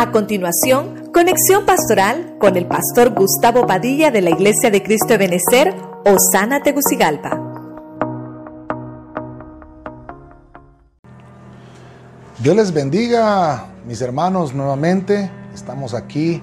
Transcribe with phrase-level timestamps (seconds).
[0.00, 5.18] A continuación, conexión pastoral con el pastor Gustavo Padilla de la Iglesia de Cristo de
[5.18, 5.74] Benecer,
[6.06, 7.38] Osana Tegucigalpa.
[12.38, 15.30] Dios les bendiga, mis hermanos, nuevamente.
[15.52, 16.42] Estamos aquí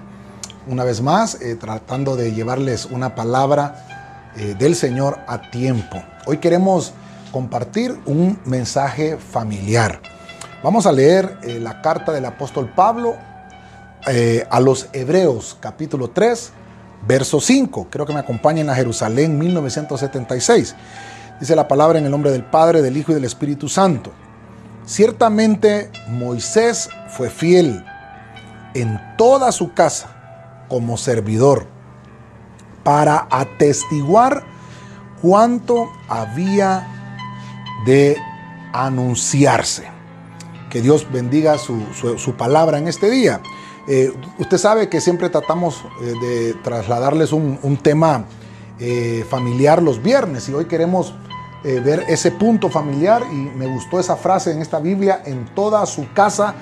[0.67, 5.97] una vez más eh, tratando de llevarles una palabra eh, del Señor a tiempo.
[6.27, 6.93] Hoy queremos
[7.31, 9.99] compartir un mensaje familiar.
[10.61, 13.15] Vamos a leer eh, la carta del apóstol Pablo
[14.09, 16.51] eh, a los Hebreos, capítulo 3,
[17.05, 17.87] verso 5.
[17.89, 20.75] Creo que me acompañen a Jerusalén 1976.
[21.39, 24.11] Dice la palabra en el nombre del Padre, del Hijo y del Espíritu Santo.
[24.85, 27.83] Ciertamente Moisés fue fiel
[28.73, 31.67] en toda su casa como servidor
[32.83, 34.45] para atestiguar
[35.21, 36.87] cuánto había
[37.85, 38.17] de
[38.71, 39.83] anunciarse.
[40.69, 43.41] Que Dios bendiga su, su palabra en este día.
[43.87, 48.25] Eh, usted sabe que siempre tratamos eh, de trasladarles un, tema
[48.79, 51.13] eh, familiar los viernes y hoy queremos
[51.63, 56.13] ver ese punto familiar y me gustó esa frase en esta Biblia, en toda su
[56.13, 56.55] casa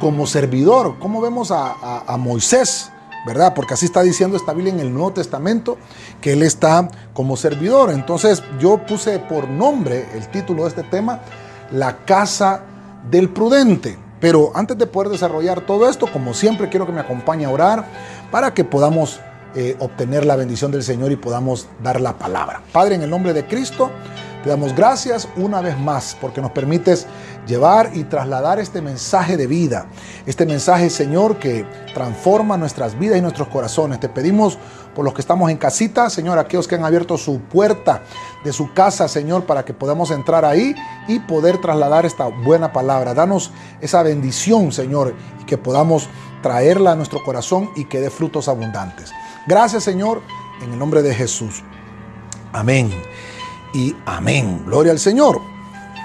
[0.00, 0.96] como servidor.
[0.98, 2.90] ¿Cómo vemos a, a Moisés?
[3.24, 3.54] ¿verdad?
[3.54, 5.78] Porque así está diciendo esta Biblia en el Nuevo Testamento,
[6.20, 7.90] que él está como servidor.
[7.92, 11.20] Entonces yo puse por nombre el título de este tema,
[11.70, 12.62] La casa
[13.08, 14.01] del prudente.
[14.22, 17.84] Pero antes de poder desarrollar todo esto, como siempre, quiero que me acompañe a orar
[18.30, 19.18] para que podamos
[19.56, 22.62] eh, obtener la bendición del Señor y podamos dar la palabra.
[22.70, 23.90] Padre, en el nombre de Cristo,
[24.42, 27.06] te damos gracias una vez más porque nos permites
[27.46, 29.86] llevar y trasladar este mensaje de vida,
[30.26, 34.00] este mensaje, Señor, que transforma nuestras vidas y nuestros corazones.
[34.00, 34.58] Te pedimos
[34.94, 38.02] por los que estamos en casita, Señor, aquellos que han abierto su puerta
[38.44, 40.74] de su casa, Señor, para que podamos entrar ahí
[41.08, 43.14] y poder trasladar esta buena palabra.
[43.14, 46.08] Danos esa bendición, Señor, y que podamos
[46.42, 49.12] traerla a nuestro corazón y que dé frutos abundantes.
[49.46, 50.22] Gracias, Señor,
[50.62, 51.62] en el nombre de Jesús.
[52.52, 52.92] Amén
[53.72, 54.62] y amén.
[54.66, 55.40] Gloria al Señor.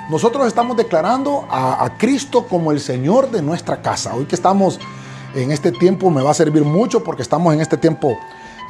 [0.09, 4.15] Nosotros estamos declarando a, Cristo como el Señor de nuestra casa.
[4.15, 4.79] Hoy que estamos
[5.35, 8.17] en este tiempo me va a servir mucho porque estamos en este tiempo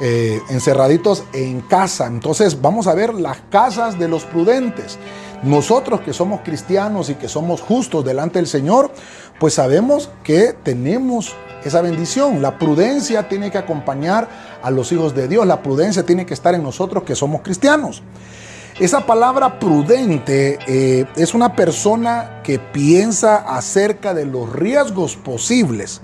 [0.00, 2.06] eh, encerraditos en casa.
[2.06, 4.98] Entonces vamos a ver las casas de los prudentes.
[5.44, 8.90] Nosotros que somos cristianos y que somos justos delante del Señor,
[9.38, 12.42] pues sabemos que tenemos esa bendición.
[12.42, 14.28] La prudencia tiene que acompañar
[14.60, 15.46] a los hijos de Dios.
[15.46, 18.02] La prudencia tiene que estar en nosotros que somos cristianos.
[18.78, 26.00] Esa palabra prudente eh, es una persona que piensa acerca de los riesgos posibles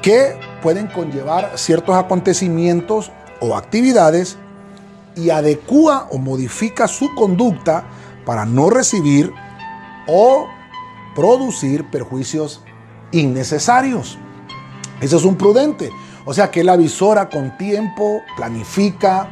[0.00, 4.38] que pueden conllevar ciertos acontecimientos o actividades
[5.16, 7.84] y adecua o modifica su conducta
[8.24, 9.30] para no recibir
[10.08, 10.46] o
[11.14, 12.62] producir perjuicios
[13.10, 14.16] innecesarios.
[15.02, 15.90] Ese es un prudente.
[16.24, 19.28] O sea que él avisora con tiempo, planifica,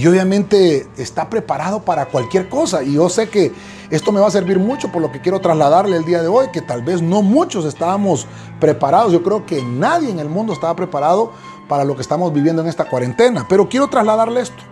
[0.00, 2.82] y obviamente está preparado para cualquier cosa.
[2.82, 3.52] Y yo sé que
[3.90, 6.46] esto me va a servir mucho por lo que quiero trasladarle el día de hoy,
[6.54, 8.26] que tal vez no muchos estábamos
[8.60, 9.12] preparados.
[9.12, 11.32] Yo creo que nadie en el mundo estaba preparado
[11.68, 13.44] para lo que estamos viviendo en esta cuarentena.
[13.46, 14.62] Pero quiero trasladarle esto.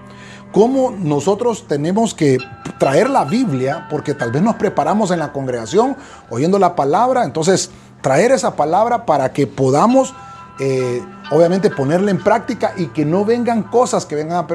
[0.50, 2.38] Cómo nosotros tenemos que
[2.78, 5.94] traer la Biblia, porque tal vez nos preparamos en la congregación
[6.31, 10.15] oyendo la palabra, entonces traer esa palabra para que podamos
[10.59, 14.47] eh, obviamente ponerla en práctica y que no vengan cosas que vengan a,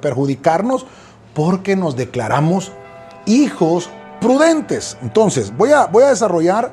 [0.00, 0.86] perjudicarnos
[1.34, 2.72] porque nos declaramos
[3.26, 4.96] hijos prudentes.
[5.02, 6.72] Entonces, voy a, voy a desarrollar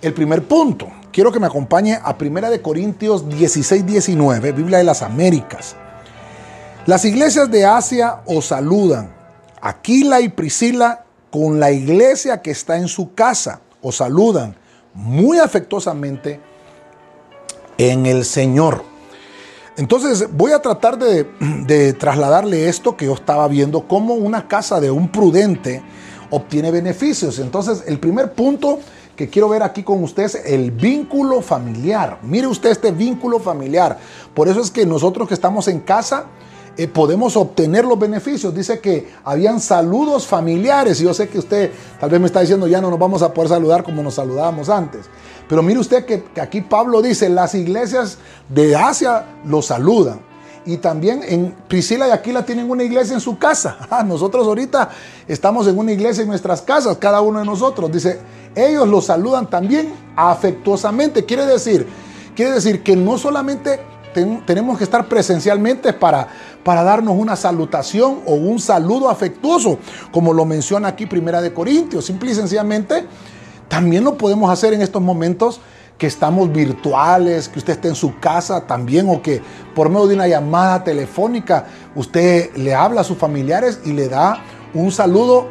[0.00, 0.88] el primer punto.
[1.12, 5.76] Quiero que me acompañe a 1 de Corintios 16, 19, Biblia de las Américas.
[6.86, 9.14] Las iglesias de Asia os saludan.
[9.60, 14.56] Aquila y Priscila con la iglesia que está en su casa os saludan
[14.94, 16.40] muy afectuosamente
[17.78, 18.84] en el Señor.
[19.76, 24.90] Entonces voy a tratar de, trasladarle esto que yo estaba viendo, cómo una casa de
[24.90, 25.82] un prudente
[26.30, 27.38] obtiene beneficios.
[27.38, 28.80] Entonces el primer punto
[29.16, 32.18] que quiero ver aquí con ustedes, el vínculo familiar.
[32.22, 33.98] Mire usted este vínculo familiar.
[34.34, 36.26] Por eso es que nosotros que estamos en casa,
[36.76, 38.54] eh, podemos obtener los beneficios.
[38.54, 41.00] Dice que habían saludos familiares.
[41.00, 41.70] Y yo sé que usted
[42.00, 44.68] tal vez me está diciendo, ya no nos vamos a poder saludar como nos saludábamos
[44.68, 45.06] antes.
[45.48, 50.20] Pero mire usted que, aquí Pablo dice, las iglesias de Asia lo saludan.
[50.64, 53.76] Y también en Priscila y Aquila tienen una iglesia en su casa.
[53.90, 54.88] Ah, nosotros ahorita
[55.28, 57.92] estamos en una iglesia en nuestras casas, cada uno de nosotros.
[57.92, 58.20] Dice,
[58.54, 61.26] ellos lo saludan también afectuosamente.
[61.26, 61.86] Quiere decir,
[62.34, 63.80] quiere decir que no solamente
[64.12, 66.28] tenemos que estar presencialmente para,
[66.64, 69.78] para darnos una salutación o un saludo afectuoso,
[70.10, 72.04] como lo menciona aquí Primera de Corintios.
[72.04, 73.06] Simple y sencillamente,
[73.68, 75.60] también lo podemos hacer en estos momentos
[76.02, 79.40] que estamos virtuales, que usted esté en su casa también o que
[79.74, 84.42] por medio de una llamada telefónica usted le habla a sus familiares y le da
[84.74, 85.48] un saludo,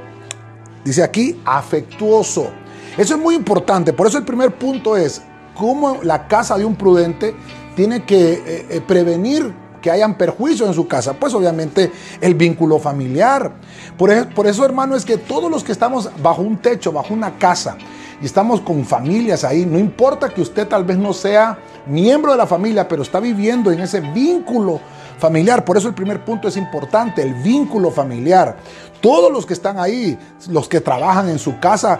[0.83, 2.49] dice aquí, afectuoso.
[2.97, 5.21] Eso es muy importante, por eso el primer punto es
[5.55, 7.33] cómo la casa de un prudente
[7.81, 9.51] tiene que eh, eh, prevenir
[9.81, 11.91] que hayan perjuicios en su casa, pues obviamente
[12.21, 13.53] el vínculo familiar.
[13.97, 17.39] Por por eso, hermano, es que todos los que estamos bajo un techo, bajo una
[17.39, 17.77] casa,
[18.21, 21.57] y estamos con familias ahí, no importa que usted tal vez no sea
[21.87, 24.79] miembro de la familia, pero está viviendo en ese vínculo
[25.17, 25.65] familiar.
[25.65, 28.57] Por eso el primer punto es importante, el vínculo familiar.
[29.01, 30.19] Todos los que están ahí,
[30.49, 31.99] los que trabajan en su casa,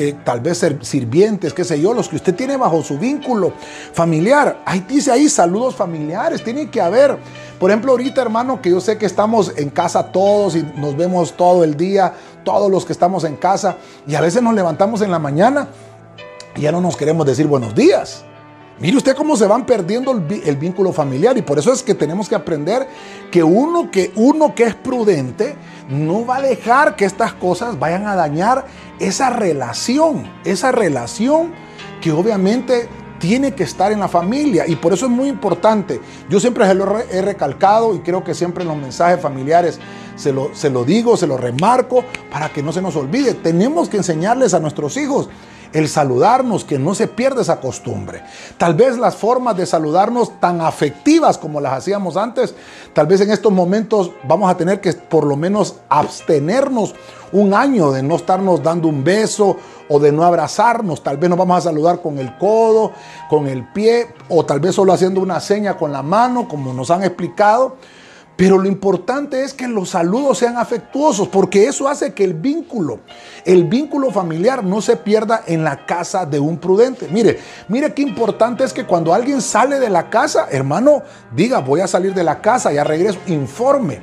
[0.00, 3.52] eh, tal vez sirvientes, qué sé yo, los que usted tiene bajo su vínculo
[3.92, 4.62] familiar.
[4.64, 7.18] Ahí dice ahí saludos familiares, tiene que haber.
[7.58, 11.32] Por ejemplo, ahorita hermano, que yo sé que estamos en casa todos y nos vemos
[11.36, 12.12] todo el día,
[12.44, 15.66] todos los que estamos en casa, y a veces nos levantamos en la mañana
[16.54, 18.24] y ya no nos queremos decir buenos días.
[18.80, 22.28] Mire usted cómo se van perdiendo el, vínculo familiar y por eso es que tenemos
[22.28, 22.86] que aprender
[23.30, 25.56] que uno, que uno que es prudente
[25.88, 28.66] no va a dejar que estas cosas vayan a dañar
[29.00, 31.52] esa relación, esa relación
[32.00, 32.88] que obviamente
[33.18, 36.00] tiene que estar en la familia y por eso es muy importante.
[36.28, 39.80] Yo siempre se lo he recalcado y creo que siempre en los mensajes familiares
[40.14, 43.34] se lo, se lo digo, se lo remarco para que no se nos olvide.
[43.34, 45.28] Tenemos que enseñarles a nuestros hijos
[45.72, 48.22] el saludarnos, que no se pierda esa costumbre.
[48.56, 52.54] Tal vez las formas de saludarnos tan afectivas como las hacíamos antes,
[52.92, 56.94] tal vez en estos momentos vamos a tener que por lo menos abstenernos
[57.32, 59.56] un año de no estarnos dando un beso
[59.88, 61.02] o de no abrazarnos.
[61.02, 62.92] Tal vez nos vamos a saludar con el codo,
[63.28, 66.90] con el pie o tal vez solo haciendo una seña con la mano, como nos
[66.90, 67.76] han explicado.
[68.38, 73.00] Pero lo importante es que los saludos sean afectuosos, porque eso hace que el vínculo,
[73.44, 77.08] el vínculo familiar no se pierda en la casa de un prudente.
[77.10, 81.02] Mire, mire qué importante es que cuando alguien sale de la casa, hermano,
[81.34, 84.02] diga, voy a salir de la casa, ya regreso, informe.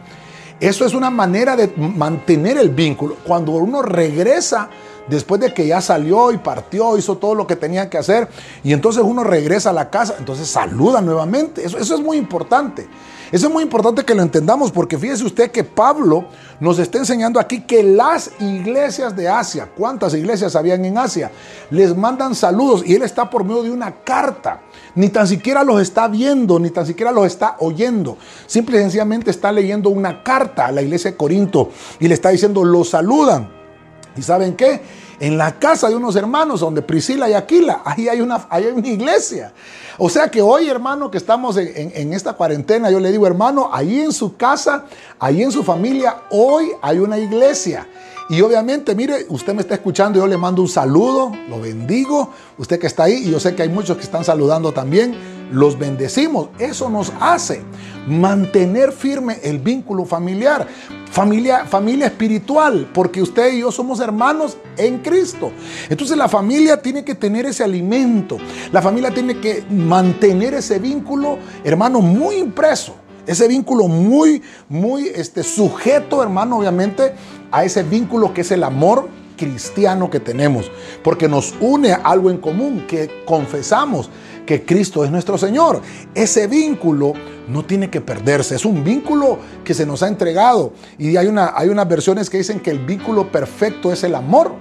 [0.59, 3.15] Eso es una manera de mantener el vínculo.
[3.25, 4.67] Cuando uno regresa
[5.07, 8.27] después de que ya salió y partió, hizo todo lo que tenía que hacer,
[8.65, 11.65] y entonces uno regresa a la casa, entonces saluda nuevamente.
[11.65, 12.89] Eso, eso es muy importante.
[13.31, 16.25] Eso es muy importante que lo entendamos porque fíjese usted que Pablo
[16.59, 21.31] nos está enseñando aquí que las iglesias de Asia, ¿cuántas iglesias habían en Asia?
[21.71, 24.61] Les mandan saludos y él está por medio de una carta.
[24.93, 28.17] Ni tan siquiera los está viendo, ni tan siquiera los está oyendo.
[28.45, 31.69] Simple y sencillamente está leyendo una carta a la iglesia de Corinto
[31.99, 33.49] y le está diciendo, los saludan.
[34.15, 34.81] ¿Y saben qué?
[35.19, 38.87] En la casa de unos hermanos, donde Priscila y Aquila, ahí hay una, hay una
[38.87, 39.53] iglesia.
[39.97, 44.01] O sea que hoy, hermano, que estamos en, esta cuarentena, yo le digo, hermano, ahí
[44.01, 44.85] en su casa,
[45.19, 47.87] ahí en su familia, hoy hay una iglesia.
[48.27, 52.79] Y obviamente, mire, usted me está escuchando, yo le mando un saludo, lo bendigo, usted
[52.79, 55.15] que está ahí, y yo sé que hay muchos que están saludando también,
[55.51, 56.49] los bendecimos.
[56.59, 57.61] Eso nos hace
[58.07, 60.67] mantener firme el vínculo familiar
[61.15, 65.53] familia, familia espiritual, porque usted y yo somos hermanos en Cristo.
[65.89, 68.37] Entonces la familia tiene que tener ese alimento,
[68.73, 72.97] la familia tiene que mantener ese vínculo, hermano, muy impreso.
[73.25, 77.13] Ese vínculo muy, muy este, sujeto, hermano, obviamente,
[77.49, 79.07] a ese vínculo que es el amor
[79.37, 80.69] cristiano que tenemos,
[81.01, 84.09] porque nos une algo en común, que confesamos
[84.45, 85.81] que Cristo es nuestro Señor.
[86.13, 87.13] Ese vínculo
[87.47, 90.73] no tiene que perderse, es un vínculo que se nos ha entregado.
[90.97, 94.53] Y hay, una, hay unas versiones que dicen que el vínculo perfecto es el amor.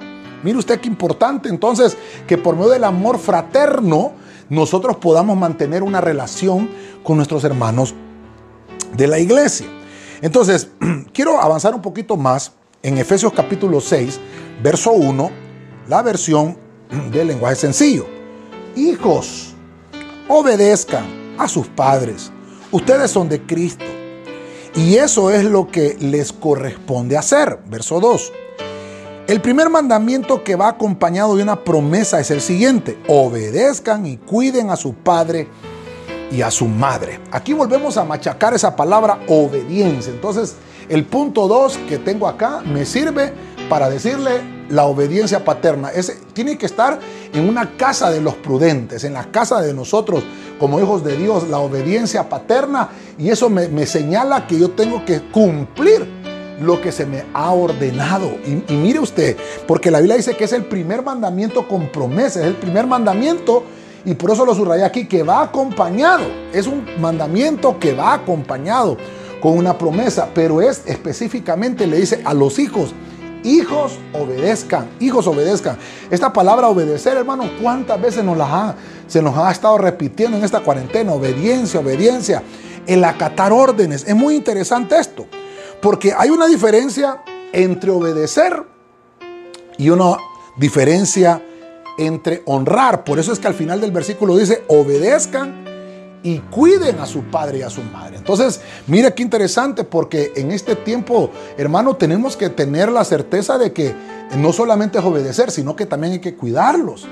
[0.43, 4.13] Mire usted qué importante entonces que por medio del amor fraterno
[4.49, 6.69] nosotros podamos mantener una relación
[7.03, 7.95] con nuestros hermanos
[8.95, 9.67] de la iglesia.
[10.21, 10.69] Entonces,
[11.13, 14.21] quiero avanzar un poquito más en Efesios capítulo 6,
[14.63, 15.31] verso 1,
[15.89, 16.59] la versión
[17.11, 18.07] del lenguaje sencillo.
[18.77, 19.54] Hijos,
[20.29, 21.05] obedezcan
[21.39, 22.31] a sus padres.
[22.71, 23.85] Ustedes son de Cristo.
[24.75, 27.61] Y eso es lo que les corresponde hacer.
[27.67, 28.33] Verso 2.
[29.27, 32.99] El primer mandamiento que va acompañado de una promesa es el siguiente.
[33.09, 35.49] Obedezcan y cuiden a su padre
[36.31, 37.21] y a su madre.
[37.31, 40.13] Aquí volvemos a machacar esa palabra obediencia.
[40.13, 40.57] Entonces,
[40.89, 43.33] el punto 2 que tengo acá me sirve
[43.69, 45.91] para decirle la obediencia paterna.
[46.33, 46.99] Tiene que estar
[47.33, 50.25] en una casa de los prudentes, en la casa de nosotros
[50.59, 52.91] como hijos de Dios, la obediencia paterna.
[53.19, 56.07] Y eso me, señala que yo tengo que cumplir
[56.61, 58.31] lo que se me ha ordenado.
[58.47, 62.41] Y, y, mire usted, porque la Biblia dice que es el primer mandamiento con promesa,
[62.41, 63.65] es el primer mandamiento,
[64.05, 66.25] y por eso lo subrayé aquí, que va acompañado.
[66.53, 68.97] Es un mandamiento que va acompañado
[69.41, 72.95] con una promesa, pero es específicamente, le dice a los hijos,
[73.45, 75.79] hijos obedezcan, hijos obedezcan.
[76.11, 78.75] Esta palabra obedecer, hermano, ¿cuántas veces nos la
[79.07, 81.13] se nos ha estado repitiendo en esta cuarentena?
[81.13, 82.43] Obediencia, obediencia,
[82.87, 84.05] el acatar órdenes.
[84.09, 85.27] Es muy interesante esto,
[85.81, 87.23] porque hay una diferencia
[87.53, 88.65] entre obedecer
[89.79, 90.17] y una
[90.57, 91.43] diferencia
[91.99, 93.05] entre honrar.
[93.05, 95.64] Por eso es que al final del versículo dice, obedezcan
[96.25, 98.17] y cuiden a su padre y a su madre.
[98.17, 103.75] Entonces, mire qué interesante porque en este tiempo, hermano, tenemos que tener la certeza de
[103.75, 103.95] que
[104.39, 107.07] no solamente es obedecer, sino que también hay que cuidarlos.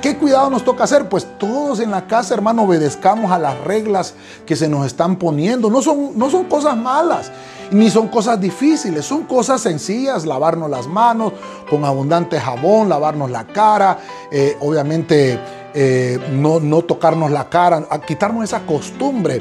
[0.00, 1.08] ¿Qué, cuidado nos toca hacer?
[1.08, 4.14] Pues todos en la casa, hermano, obedezcamos a las reglas
[4.46, 5.68] que se nos están poniendo.
[5.68, 7.32] No son, no son cosas malas,
[7.72, 10.24] ni son cosas difíciles, son cosas sencillas.
[10.24, 11.32] Lavarnos las manos
[11.68, 13.98] con abundante jabón, lavarnos la cara,
[14.30, 15.40] eh, obviamente
[15.74, 19.40] eh, no, no tocarnos la cara, a quitarnos esa costumbre.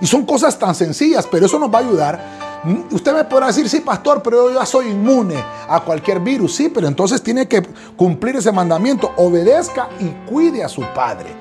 [0.00, 2.42] Y son cosas tan sencillas, pero eso nos va a ayudar
[2.92, 5.34] Usted me podrá decir, sí, pastor, pero yo ya soy inmune
[5.68, 6.54] a cualquier virus.
[6.54, 7.62] Sí, pero entonces tiene que
[7.96, 9.12] cumplir ese mandamiento.
[9.16, 11.34] Obedezca y cuide a su padre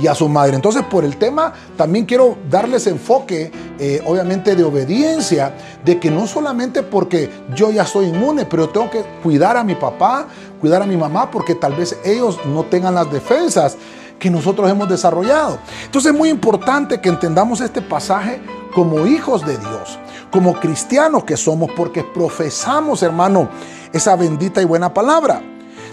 [0.00, 0.54] y a su madre.
[0.56, 6.26] Entonces, por el tema, también quiero darles enfoque, eh, obviamente, de obediencia, de que no
[6.26, 10.26] solamente porque yo ya soy inmune, pero tengo que cuidar a mi papá,
[10.60, 13.76] cuidar a mi mamá, porque tal vez ellos no tengan las defensas
[14.18, 15.58] que nosotros hemos desarrollado.
[15.84, 18.40] Entonces es muy importante que entendamos este pasaje
[18.74, 19.98] como hijos de Dios,
[20.30, 23.48] como cristianos que somos, porque profesamos, hermano,
[23.92, 25.42] esa bendita y buena palabra.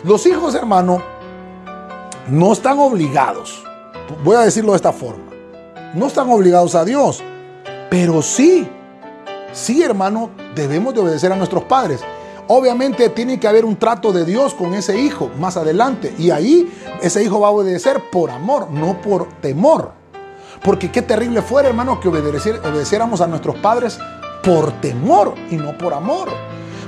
[0.04, 1.02] Los hijos, hermano,
[2.28, 3.63] no están obligados,
[4.24, 5.32] voy a decirlo de esta forma,
[5.94, 7.22] no están obligados a Dios,
[7.90, 8.68] pero sí,
[9.52, 12.02] sí, hermano, debemos de obedecer a nuestros padres.
[12.48, 16.14] Obviamente tiene que haber un trato de Dios con ese hijo más adelante.
[16.18, 19.94] Y ahí ese hijo va a obedecer por amor, no por temor.
[20.64, 23.98] Porque qué terrible fuera, hermano, que obedeciéramos a nuestros padres
[24.44, 26.30] por temor y no por amor.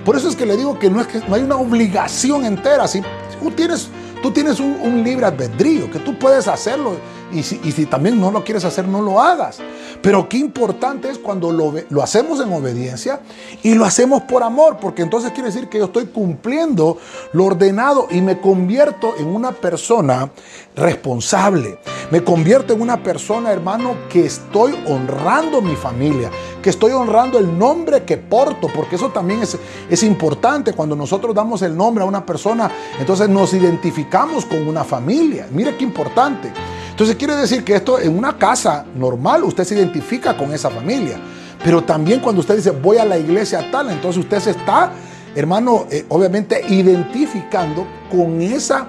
[0.03, 2.87] Por eso es que le digo que no, es que no hay una obligación entera.
[2.87, 3.01] Si
[3.41, 3.89] tú tienes,
[4.25, 6.97] tú tienes un, libre albedrío, que tú puedes hacerlo
[7.31, 9.59] y si, también no lo quieres hacer, no lo hagas.
[10.01, 13.21] Pero qué importante es cuando lo, lo hacemos en obediencia
[13.63, 16.97] y lo hacemos por amor, porque entonces quiere decir que yo estoy cumpliendo
[17.33, 20.29] lo ordenado y me convierto en una persona
[20.75, 21.79] responsable.
[22.11, 26.29] Me convierto en una persona, hermano, que estoy honrando mi familia,
[26.61, 29.57] que estoy honrando el nombre que porto, porque eso también es,
[29.89, 30.73] es importante.
[30.73, 35.47] Cuando nosotros damos el nombre a una persona, entonces nos identificamos con una familia.
[35.51, 36.53] Mire qué importante.
[36.95, 41.19] Entonces quiere decir que esto en una casa normal usted se identifica con esa familia.
[41.61, 44.93] Pero también cuando usted dice voy a la iglesia tal, entonces usted se está,
[45.35, 48.87] hermano, eh, obviamente identificando con esa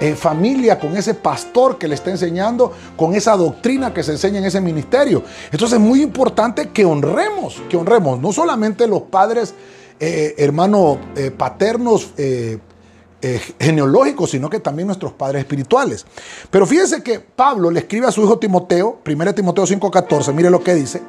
[0.00, 4.38] eh, familia, con ese pastor que le está enseñando, con esa doctrina que se enseña
[4.38, 5.24] en ese ministerio.
[5.50, 9.54] Entonces es muy importante que honremos, que honremos no solamente los padres,
[9.98, 10.98] eh, hermano,
[11.36, 12.10] paternos,
[13.26, 16.04] eh, genealógicos, sino que también nuestros padres espirituales.
[16.50, 20.62] Pero fíjense que Pablo le escribe a su hijo Timoteo, 1 Timoteo 5:14, mire lo
[20.62, 21.00] que dice.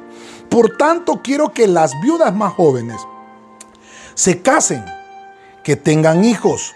[0.48, 2.96] Por tanto, quiero que las viudas más jóvenes
[4.14, 4.82] se casen,
[5.62, 6.72] que tengan hijos,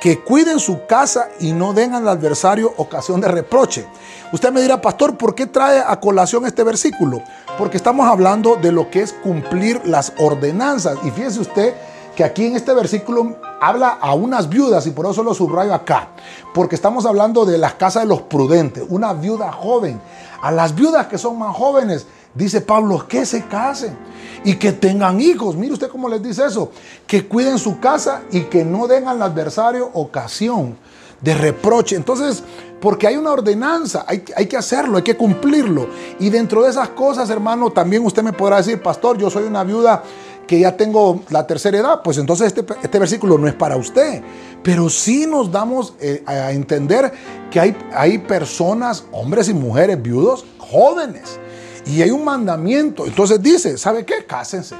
[0.00, 3.86] que cuiden su casa y no den al adversario ocasión de reproche.
[4.32, 7.22] Usted me dirá, pastor, ¿por qué trae a colación este versículo?
[7.56, 10.98] Porque estamos hablando de lo que es cumplir las ordenanzas.
[11.04, 11.74] Y fíjese usted
[12.16, 16.08] que aquí en este versículo habla a unas viudas y por eso lo subrayo acá,
[16.52, 20.00] porque estamos hablando de las casas de los prudentes, una viuda joven.
[20.42, 22.04] A las viudas que son más jóvenes,
[22.34, 23.96] dice Pablo, que se casen
[24.42, 25.54] y que tengan hijos.
[25.54, 26.72] Mire usted cómo les dice eso,
[27.06, 30.76] que cuiden su casa y que no den al adversario ocasión
[31.20, 31.94] de reproche.
[31.94, 32.42] Entonces,
[32.80, 35.86] porque hay una ordenanza, hay, hay, que hacerlo, hay que cumplirlo.
[36.18, 39.62] Y dentro de esas cosas, hermano, también usted me podrá decir, pastor, yo soy una
[39.62, 40.02] viuda
[40.46, 44.22] que ya tengo la tercera edad, pues entonces este, este versículo no es para usted.
[44.62, 47.12] Pero sí nos damos eh, a entender
[47.50, 51.38] que hay, hay personas, hombres y mujeres viudos, jóvenes.
[51.86, 53.06] Y hay un mandamiento.
[53.06, 54.24] Entonces dice, ¿sabe qué?
[54.26, 54.76] Cásense.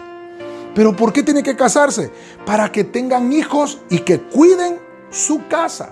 [0.75, 2.11] Pero ¿por qué tiene que casarse?
[2.47, 4.79] Para que tengan hijos y que cuiden
[5.11, 5.91] su casa.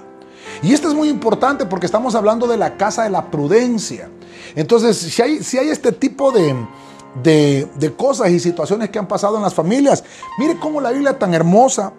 [0.62, 4.08] Y esto es muy importante porque estamos hablando de la casa de la prudencia.
[4.54, 6.54] Entonces, si hay, si hay este tipo de,
[7.22, 10.04] de, cosas y situaciones que han pasado en las familias.
[10.38, 11.92] Mire cómo la Biblia tan hermosa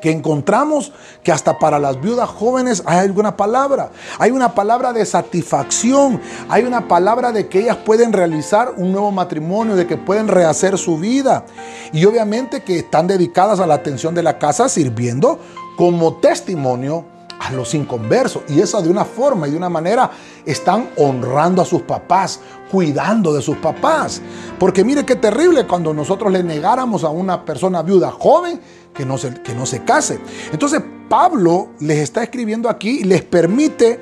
[0.00, 3.90] que encontramos que hasta para las viudas jóvenes hay alguna palabra.
[4.18, 9.10] Hay una palabra de satisfacción, hay una palabra de que ellas pueden realizar un nuevo
[9.12, 11.46] matrimonio, de que pueden rehacer su vida.
[11.92, 15.38] Y obviamente que están dedicadas a la atención de la casa sirviendo
[15.78, 17.06] como testimonio
[17.40, 18.42] a los inconversos.
[18.48, 20.10] Y eso de una forma y de una manera
[20.44, 24.20] están honrando a sus papás, cuidando de sus papás.
[24.58, 28.60] Porque mire qué terrible cuando nosotros le negáramos a una persona viuda joven
[28.92, 30.20] que no se, que no se case.
[30.52, 34.00] Entonces Pablo les está escribiendo aquí y les permite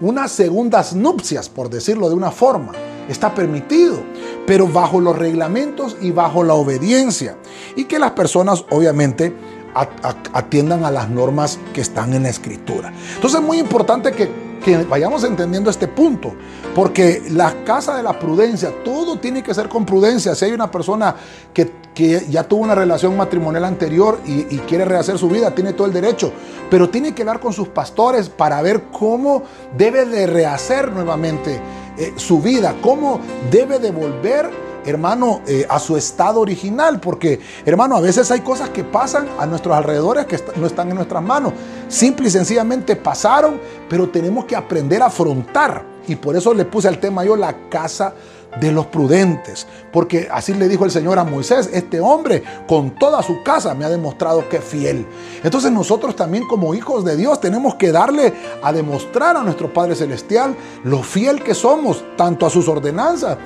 [0.00, 2.72] unas segundas nupcias, por decirlo de una forma.
[3.08, 4.02] Está permitido,
[4.46, 7.36] pero bajo los reglamentos y bajo la obediencia.
[7.76, 9.34] Y que las personas obviamente
[9.74, 12.92] atiendan a las normas que están en la escritura.
[13.14, 14.44] Entonces es muy importante que,
[14.88, 16.32] vayamos entendiendo este punto,
[16.74, 20.34] porque la casa de la prudencia, todo tiene que ser con prudencia.
[20.34, 21.14] Si hay una persona
[21.52, 21.84] que,
[22.28, 26.32] ya tuvo una relación matrimonial anterior y, quiere rehacer su vida, tiene todo el derecho,
[26.70, 29.42] pero tiene que hablar con sus pastores para ver cómo
[29.76, 31.60] debe de rehacer nuevamente
[31.96, 37.96] eh, su vida, cómo debe de volver hermano, eh, a su estado original, porque, hermano,
[37.96, 41.52] a veces hay cosas que pasan a nuestros alrededores que no están en nuestras manos.
[41.88, 45.84] Simple y sencillamente pasaron, pero tenemos que aprender a afrontar.
[46.06, 48.14] Y por eso le puse al tema yo la casa
[48.60, 53.22] de los prudentes, porque así le dijo el Señor a Moisés, este hombre con toda
[53.22, 55.06] su casa me ha demostrado que es fiel.
[55.42, 59.96] Entonces nosotros también como hijos de Dios tenemos que darle a demostrar a nuestro Padre
[59.96, 63.38] Celestial lo fiel que somos, tanto a sus ordenanzas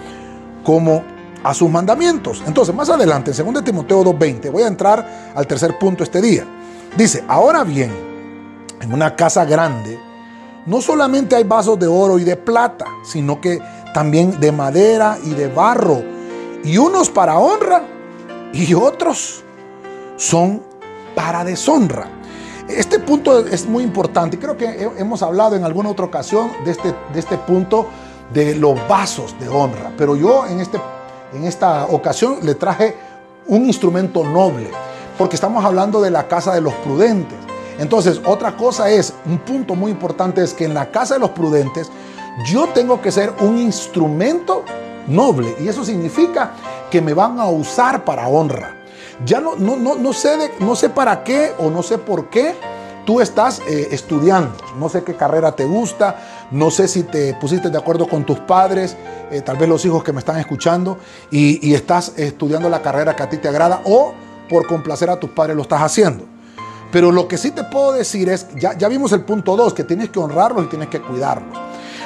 [0.62, 1.02] como
[1.49, 2.43] a sus mandamientos.
[2.47, 6.45] Entonces, más adelante, en 2 Timoteo 2.20, voy a entrar al tercer punto este día.
[6.95, 7.90] Dice, ahora bien,
[8.83, 9.99] en una casa grande,
[10.67, 13.59] no solamente hay vasos de oro y de plata, sino que
[13.95, 16.02] también de madera y de barro,
[16.64, 17.83] y unos para honra
[18.52, 19.43] y otros
[20.19, 20.62] son
[21.14, 22.09] para deshonra.
[22.69, 24.38] Este punto es muy importante.
[24.38, 27.87] Creo que hemos hablado en alguna otra ocasión de este, de este punto
[28.35, 29.93] de los vasos de honra.
[29.97, 30.78] Pero yo en este
[31.33, 32.97] en esta ocasión le traje
[33.47, 34.71] un instrumento noble,
[35.17, 37.39] porque estamos hablando de la casa de los prudentes.
[37.79, 41.31] Entonces, otra cosa es, un punto muy importante es que en la casa de los
[41.31, 41.91] prudentes
[42.47, 44.65] yo tengo que ser un instrumento
[45.07, 46.53] noble y eso significa
[46.91, 48.75] que me van a usar para honra.
[49.25, 52.55] Ya no, no, no, no, sé, no sé para qué o no sé por qué
[53.09, 54.55] tú estás eh, estudiando.
[54.79, 58.38] No sé qué carrera te gusta, no sé si te pusiste de acuerdo con tus
[58.41, 58.99] padres,
[59.31, 60.99] eh, tal vez los hijos que me están escuchando,
[61.31, 64.12] y, estás estudiando la carrera que a ti te agrada o
[64.51, 66.27] por complacer a tus padres lo estás haciendo.
[66.92, 69.85] Pero lo que sí te puedo decir es, ya, ya vimos el punto 2, que
[69.85, 71.59] tienes que honrarlos y tienes que cuidarlos.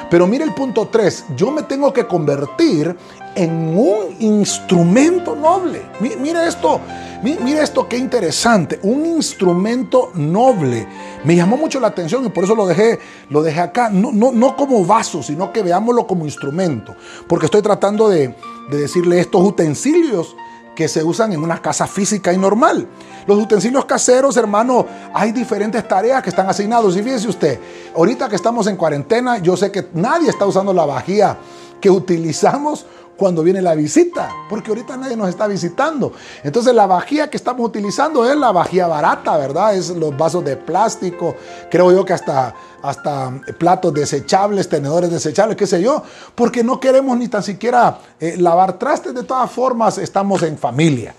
[0.09, 2.95] Pero mire el punto 3, yo me tengo que convertir
[3.35, 5.81] en un instrumento noble.
[5.99, 6.79] Mire esto,
[7.23, 10.87] mire esto qué interesante, un instrumento noble.
[11.23, 14.31] Me llamó mucho la atención y por eso lo dejé, lo dejé acá, no, no,
[14.31, 16.95] no como vaso, sino que veámoslo como instrumento,
[17.27, 18.35] porque estoy tratando de,
[18.69, 20.35] de decirle estos utensilios
[20.75, 22.87] que se usan en una casa física y normal.
[23.27, 26.97] Los utensilios caseros, hermano, hay diferentes tareas que están asignados.
[26.97, 27.59] Y fíjese usted,
[27.95, 31.37] ahorita que estamos en cuarentena, yo sé que nadie está usando la vajilla
[31.79, 32.85] que utilizamos
[33.17, 36.11] cuando viene la visita, porque ahorita nadie nos está visitando.
[36.43, 39.75] Entonces la vajilla que estamos utilizando es la vajilla barata, ¿verdad?
[39.75, 41.35] Es los vasos de plástico,
[41.69, 46.03] creo yo que hasta, hasta platos desechables, tenedores desechables, qué sé yo,
[46.35, 51.13] porque no queremos ni tan siquiera eh, lavar trastes, de todas formas estamos en familia.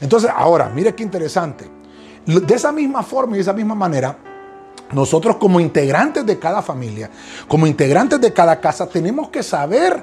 [0.00, 1.68] Entonces ahora, mire qué interesante.
[2.26, 4.16] De esa misma forma y de esa misma manera,
[4.92, 7.10] nosotros como integrantes de cada familia,
[7.46, 10.02] como integrantes de cada casa, tenemos que saber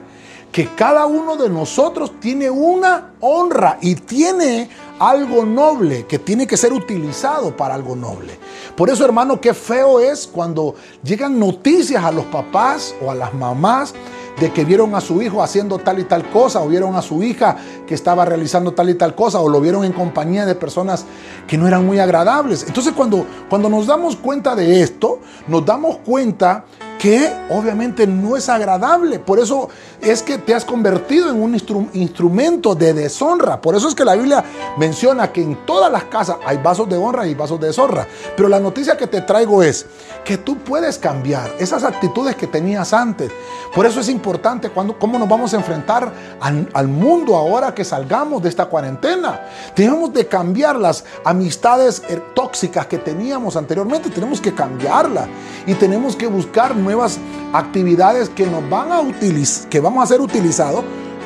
[0.55, 6.55] que cada uno de nosotros tiene una honra y tiene algo noble que tiene que
[6.55, 8.39] ser utilizado para algo noble.
[8.77, 13.33] Por eso, hermano, qué feo es cuando llegan noticias a los papás o a las
[13.33, 13.93] mamás
[14.39, 17.21] de que vieron a su hijo haciendo tal y tal cosa, o vieron a su
[17.21, 21.03] hija que estaba realizando tal y tal cosa, o lo vieron en compañía de personas
[21.47, 22.63] que no eran muy agradables.
[22.65, 26.63] Entonces cuando, cuando nos damos cuenta de esto, nos damos cuenta
[26.99, 29.19] que obviamente no es agradable.
[29.19, 29.69] Por eso
[30.01, 31.55] es que te has convertido en un
[31.93, 33.61] instrumento de deshonra.
[33.61, 34.43] Por eso es que la Biblia
[34.77, 38.07] menciona que en todas las casas hay vasos de honra y vasos de deshonra.
[38.35, 39.85] Pero la noticia que te traigo es
[40.23, 43.31] que tú puedes cambiar esas actitudes que tenías antes.
[43.73, 48.41] Por eso es importante cuando, cómo nos vamos a enfrentar al, mundo ahora que salgamos
[48.41, 49.41] de esta cuarentena.
[49.75, 54.09] Tenemos de cambiar las amistades eh, tóxicas que teníamos anteriormente.
[54.09, 55.27] Tenemos que cambiarlas
[55.65, 57.19] y tenemos que buscar nuevas
[57.51, 60.85] actividades que nos van a utilizar, que vamos a ser utilizados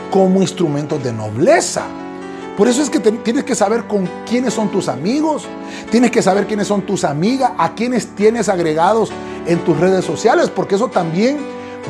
[0.10, 1.84] como instrumentos de nobleza.
[2.58, 5.46] Por eso es que tienes que saber con quiénes son tus amigos,
[5.92, 9.12] tienes que saber quiénes son tus amigas, a quiénes tienes agregados
[9.46, 11.38] en tus redes sociales, porque eso también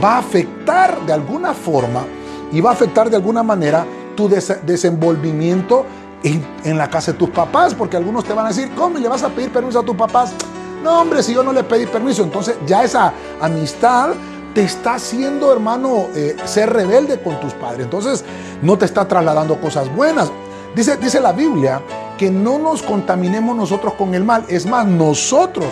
[0.03, 2.03] va a afectar de alguna forma
[2.51, 5.85] y va a afectar de alguna manera tu desenvolvimiento
[6.21, 9.07] en, en, la casa de tus papás, porque algunos te van a decir, ¿cómo le
[9.07, 10.33] vas a pedir permiso a tus papás?
[10.83, 14.11] No, hombre, si yo no le pedí permiso, entonces ya esa amistad
[14.53, 17.83] te está haciendo, hermano, eh, ser rebelde con tus padres.
[17.83, 18.23] Entonces
[18.61, 20.31] no te está trasladando cosas buenas.
[20.75, 21.81] Dice, dice la Biblia
[22.17, 24.45] que no nos contaminemos nosotros con el mal.
[24.47, 25.67] Es más, nosotros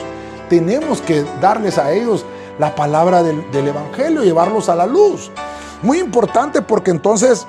[0.49, 2.25] tenemos que darles a ellos
[2.59, 5.31] la palabra del, del Evangelio, llevarlos a la luz.
[5.81, 7.45] Muy importante porque entonces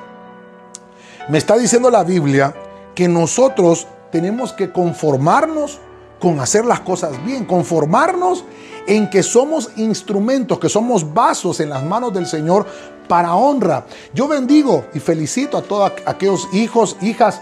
[1.28, 2.54] me está diciendo la Biblia
[2.94, 5.80] que nosotros tenemos que conformarnos
[6.18, 8.44] con hacer las cosas bien, conformarnos
[8.86, 12.66] en que somos instrumentos, que somos vasos en las manos del Señor
[13.08, 13.86] para honra.
[14.14, 17.40] Yo bendigo y felicito a todos aquellos hijos, hijas,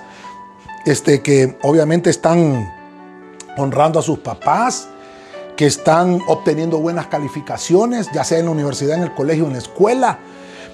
[0.85, 2.73] este, que obviamente están
[3.57, 4.89] honrando a sus papás,
[5.57, 9.59] que están obteniendo buenas calificaciones, ya sea en la universidad, en el colegio, en la
[9.59, 10.19] escuela.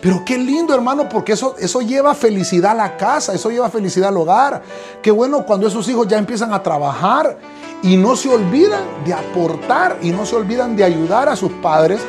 [0.02, 4.08] Pero qué lindo, hermano, porque eso, eso lleva felicidad a la casa, eso lleva felicidad
[4.08, 4.60] al hogar.
[5.00, 7.38] Qué bueno cuando esos hijos ya empiezan a trabajar
[7.84, 12.00] y no se olvidan de aportar y no se olvidan de ayudar a sus padres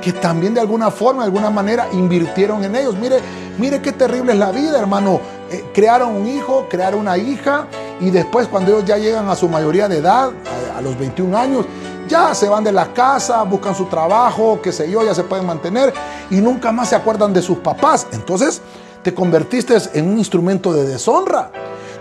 [0.00, 2.96] que también de alguna forma, de alguna manera invirtieron en ellos.
[2.96, 3.18] Mire,
[3.58, 5.20] mire qué terrible es la vida, hermano.
[5.50, 7.66] Eh, crearon un hijo, crearon una hija
[8.00, 10.30] y después cuando ellos ya llegan a su mayoría de edad,
[10.74, 11.66] a, a los 21 años,
[12.08, 15.46] ya se van de la casa, buscan su trabajo, qué sé yo, ya se pueden
[15.46, 15.92] mantener
[16.30, 18.06] y nunca más se acuerdan de sus papás.
[18.12, 18.60] Entonces
[19.02, 21.50] te convertiste en un instrumento de deshonra.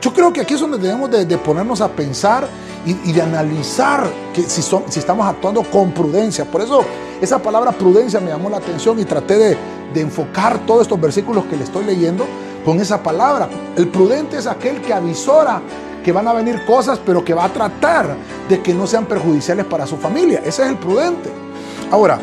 [0.01, 2.47] Yo creo que aquí es donde debemos de, ponernos a pensar
[2.85, 4.61] y, de analizar que si,
[4.99, 6.45] estamos actuando con prudencia.
[6.45, 6.83] Por eso
[7.21, 11.55] esa palabra prudencia me llamó la atención y traté de enfocar todos estos versículos que
[11.55, 12.25] le estoy leyendo
[12.65, 13.47] con esa palabra.
[13.75, 15.61] El prudente es aquel que avisora
[16.03, 18.15] que van a venir cosas, pero que va a tratar
[18.49, 20.41] de que no sean perjudiciales para su familia.
[20.45, 21.29] Ese es el prudente.
[21.91, 22.19] Ahora,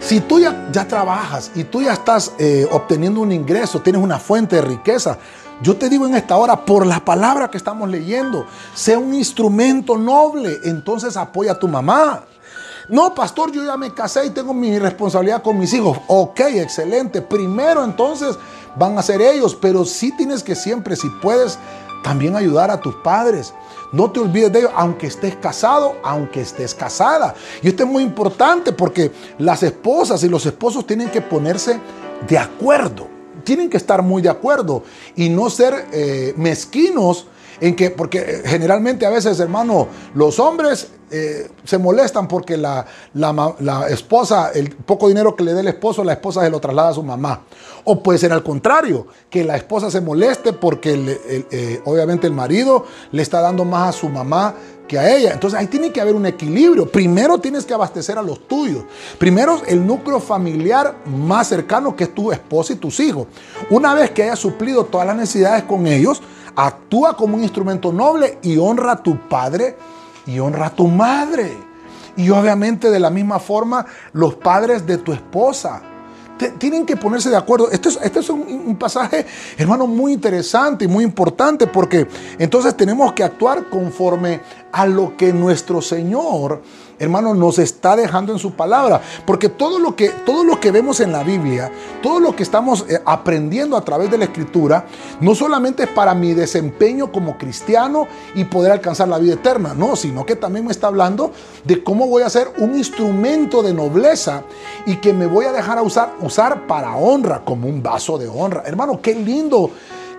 [0.00, 4.18] si tú ya, ya trabajas y tú ya estás eh, obteniendo un ingreso, tienes una
[4.18, 5.18] fuente de riqueza,
[5.62, 9.98] yo te digo en esta hora, por la palabra que estamos leyendo, sea un instrumento
[9.98, 12.24] noble, entonces apoya a tu mamá.
[12.88, 15.98] No, pastor, yo ya me casé y tengo mi responsabilidad con mis hijos.
[16.08, 17.22] Ok, excelente.
[17.22, 18.36] Primero entonces
[18.74, 21.58] van a ser ellos, pero sí tienes que siempre, si puedes,
[22.02, 23.54] también ayudar a tus padres.
[23.92, 27.34] No te olvides de ellos, aunque estés casado, aunque estés casada.
[27.62, 31.80] Y esto es muy importante porque las esposas y los esposos tienen que ponerse
[32.28, 33.08] de acuerdo.
[33.44, 34.84] Tienen que estar muy de acuerdo
[35.16, 37.26] y no ser eh, mezquinos
[37.60, 43.86] en que, porque generalmente a veces, hermano, los hombres eh, se molestan porque la, la,
[43.88, 46.94] esposa, el poco dinero que le dé el esposo, la esposa se lo traslada a
[46.94, 47.42] su mamá.
[47.84, 51.18] O puede ser al contrario, que la esposa se moleste porque
[51.50, 54.54] eh, obviamente el marido le está dando más a su mamá
[54.90, 55.32] que a ella.
[55.32, 56.90] Entonces ahí tiene que haber un equilibrio.
[56.90, 58.84] Primero tienes que abastecer a los tuyos.
[59.18, 63.28] Primero el núcleo familiar más cercano que es tu esposa y tus hijos.
[63.70, 66.20] Una vez que hayas suplido todas las necesidades con ellos,
[66.56, 69.76] actúa como un instrumento noble y honra a tu padre
[70.30, 71.56] y honra a tu madre.
[72.16, 75.82] Y obviamente de la misma forma los padres de tu esposa.
[76.58, 77.70] tienen que ponerse de acuerdo.
[77.70, 79.26] Este es, este es un, pasaje,
[79.58, 82.06] hermano, muy interesante y muy importante porque
[82.38, 84.40] entonces tenemos que actuar conforme
[84.72, 86.62] a lo que nuestro Señor
[87.00, 89.00] hermano, nos está dejando en su palabra.
[89.24, 92.84] Porque todo lo que, todo lo que vemos en la Biblia, todo lo que estamos
[92.88, 94.84] eh, aprendiendo a través de la Escritura,
[95.20, 99.96] no solamente es para mi desempeño como cristiano y poder alcanzar la vida eterna, no,
[99.96, 101.32] sino que también me está hablando
[101.64, 104.44] de cómo voy a ser un instrumento de nobleza
[104.84, 108.28] y que me voy a dejar a usar, usar para honra, como un vaso de
[108.28, 108.62] honra.
[108.66, 109.70] Hermano, qué lindo,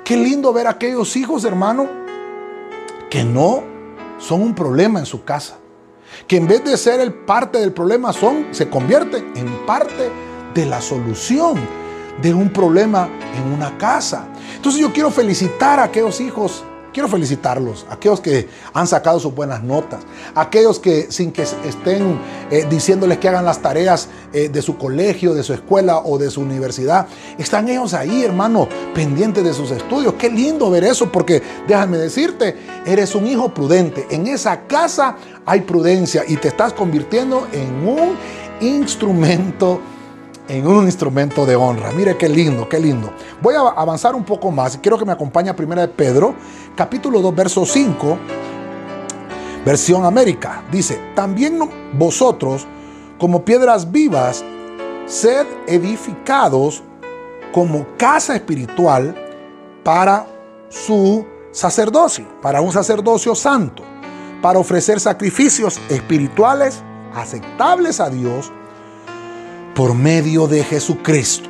[0.03, 1.87] qué lindo ver a aquellos hijos, hermano,
[3.11, 3.61] que no
[4.17, 5.60] son un problema en su casa
[6.27, 10.09] que en vez de ser el parte del problema son, se convierten en parte
[10.53, 11.57] de la solución
[12.21, 14.27] de un problema en una casa.
[14.55, 19.63] Entonces yo quiero felicitar a aquellos hijos Quiero felicitarlos, aquellos que han sacado sus buenas
[19.63, 20.01] notas,
[20.35, 25.33] aquellos que sin que estén eh, diciéndoles que hagan las tareas eh, de su colegio,
[25.33, 30.15] de su escuela o de su universidad, están ellos ahí, hermano, pendientes de sus estudios.
[30.15, 34.05] Qué lindo ver eso, porque déjame decirte, eres un hijo prudente.
[34.09, 38.17] En esa casa hay prudencia y te estás convirtiendo en un
[38.59, 39.79] instrumento
[40.51, 41.93] en un instrumento de honra.
[41.93, 43.13] Mire qué lindo, qué lindo.
[43.41, 44.77] Voy a avanzar un poco más.
[44.77, 46.35] Quiero que me acompañe a Primera de Pedro,
[46.75, 48.17] capítulo 2, verso 5,
[49.63, 50.61] versión América.
[50.69, 51.57] Dice, también
[51.93, 52.67] vosotros,
[53.17, 54.43] como piedras vivas,
[55.05, 56.83] sed edificados
[57.53, 59.15] como casa espiritual
[59.85, 60.27] para
[60.67, 63.83] su sacerdocio, para un sacerdocio santo,
[64.41, 66.83] para ofrecer sacrificios espirituales
[67.13, 68.51] aceptables a Dios
[69.81, 71.49] por medio de Jesucristo.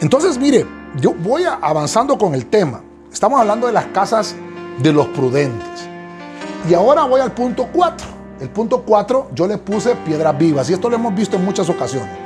[0.00, 0.64] Entonces, mire,
[0.98, 2.80] yo voy avanzando con el tema.
[3.12, 4.34] Estamos hablando de las casas
[4.78, 5.86] de los prudentes.
[6.70, 8.06] Y ahora voy al punto 4.
[8.40, 11.68] el punto 4, yo le puse piedras vivas y esto lo hemos visto en muchas
[11.68, 12.16] ocasiones.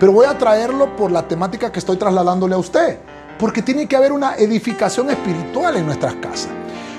[0.00, 2.98] Pero voy a traerlo por la temática que estoy trasladándole a usted,
[3.38, 6.48] porque tiene que haber una edificación espiritual en nuestras casas.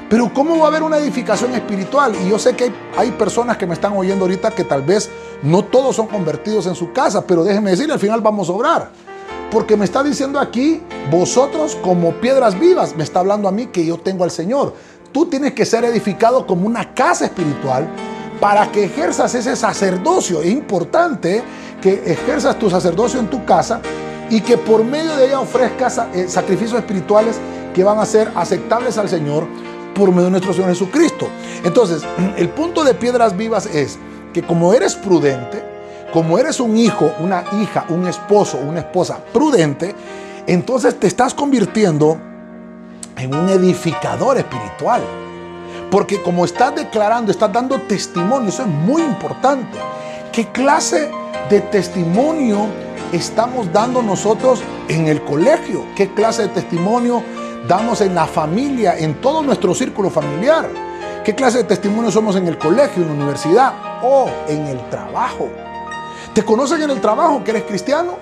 [0.09, 2.15] Pero ¿cómo va a haber una edificación espiritual?
[2.23, 5.09] Y yo sé que hay, personas que me están oyendo ahorita que tal vez
[5.41, 8.91] no todos son convertidos en su casa, pero déjenme decirle, al final vamos a obrar.
[9.49, 13.85] Porque me está diciendo aquí, vosotros como piedras vivas, me está hablando a mí que
[13.85, 14.73] yo tengo al Señor.
[15.11, 17.87] Tú tienes que ser edificado como una casa espiritual
[18.39, 20.41] para que ejerzas ese sacerdocio.
[20.41, 21.41] Es importante
[21.81, 23.81] que ejerzas tu sacerdocio en tu casa
[24.29, 27.37] y que por medio de ella ofrezcas eh, sacrificios espirituales
[27.73, 29.47] que van a ser aceptables al Señor
[29.95, 31.27] por medio de nuestro Señor Jesucristo.
[31.63, 32.03] Entonces,
[32.37, 33.97] el punto de piedras vivas es
[34.33, 35.63] que como eres prudente,
[36.13, 39.95] como eres un hijo, una hija, un esposo, una esposa prudente,
[40.45, 42.17] entonces te estás convirtiendo
[43.17, 45.01] en un edificador espiritual.
[45.89, 49.77] Porque como estás declarando, estás dando testimonio, eso es muy importante.
[50.31, 51.09] ¿Qué clase
[51.49, 52.67] de testimonio
[53.11, 55.85] estamos dando nosotros en el colegio?
[55.95, 57.23] ¿Qué clase de testimonio
[57.67, 60.69] damos en la familia, en todo nuestro círculo familiar.
[61.23, 63.73] ¿Qué clase de testimonio somos en el colegio, en la universidad
[64.03, 65.49] o en el trabajo?
[66.33, 68.17] ¿Te conocen en el trabajo que eres cristiano?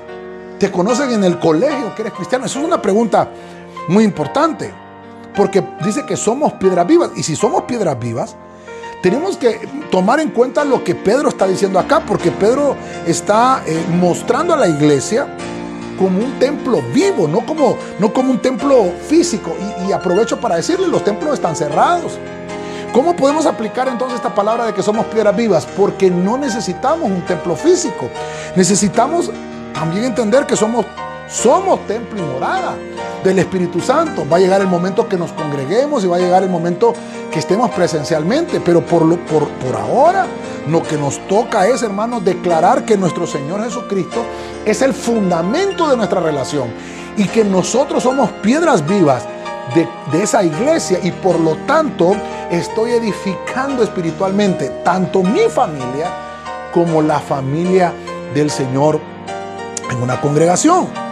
[0.57, 2.45] ¿Te conocen en el colegio que eres cristiano?
[2.45, 3.29] Eso es una pregunta
[3.89, 4.73] muy importante,
[5.35, 7.11] porque dice que somos piedras vivas.
[7.15, 8.35] Y si somos piedras vivas,
[9.01, 13.85] tenemos que tomar en cuenta lo que Pedro está diciendo acá, porque Pedro está eh,
[13.99, 15.27] mostrando a la iglesia
[16.03, 19.55] como un templo vivo, no como, no como un templo físico.
[19.87, 22.19] Y, aprovecho para decirle, los templos están cerrados.
[22.91, 25.65] ¿Cómo podemos aplicar entonces esta palabra de que somos piedras vivas?
[25.65, 28.09] Porque no necesitamos un templo físico.
[28.53, 29.31] Necesitamos
[29.73, 30.85] también entender que somos,
[31.33, 32.75] somos templo y morada
[33.23, 34.25] del Espíritu Santo.
[34.31, 36.93] Va a llegar el momento que nos congreguemos y va a llegar el momento
[37.31, 38.59] que estemos presencialmente.
[38.59, 40.27] Pero por, lo, por, por ahora
[40.69, 44.23] lo que nos toca es, hermanos, declarar que nuestro Señor Jesucristo
[44.63, 46.71] es el fundamento de nuestra relación
[47.17, 49.25] y que nosotros somos piedras vivas
[49.73, 52.15] de, de, esa iglesia y por lo tanto
[52.51, 56.11] estoy edificando espiritualmente tanto mi familia
[56.73, 57.93] como la familia
[58.33, 58.99] del Señor
[59.89, 61.02] en una congregación.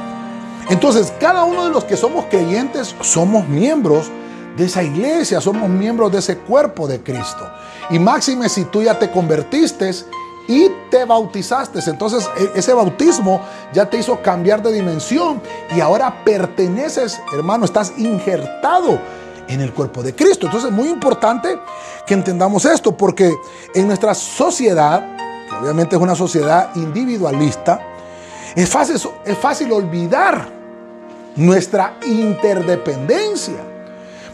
[0.71, 4.09] Entonces, cada uno de los que somos creyentes somos miembros
[4.55, 7.45] de esa iglesia, somos miembros de ese cuerpo de Cristo.
[7.89, 9.91] Y máxime si tú ya te convertiste
[10.47, 11.81] y te bautizaste.
[11.87, 13.41] Entonces e, ese bautismo
[13.73, 15.41] ya te hizo cambiar de dimensión
[15.75, 18.97] y ahora perteneces, hermano, estás injertado
[19.49, 20.45] en el cuerpo de Cristo.
[20.45, 21.59] Entonces es muy importante
[22.07, 23.29] que entendamos esto porque
[23.75, 25.17] en nuestra sociedad,
[25.49, 27.81] que obviamente es una sociedad individualista,
[28.55, 30.60] es fácil, es fácil olvidar
[31.35, 33.57] nuestra interdependencia.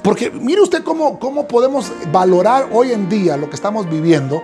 [0.02, 4.42] Porque mire usted cómo, cómo podemos valorar hoy en día lo que estamos viviendo,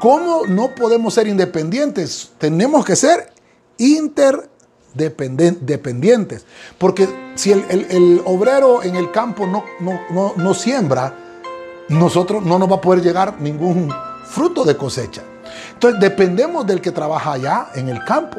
[0.00, 3.32] cómo no podemos ser independientes, tenemos que ser
[3.78, 6.44] interdependientes.
[6.78, 11.14] Porque si el, obrero en el campo no, no, no, siembra,
[11.88, 13.92] nosotros no nos va a poder llegar ningún
[14.24, 15.22] fruto de cosecha.
[15.74, 18.38] Entonces dependemos del que trabaja allá en el campo.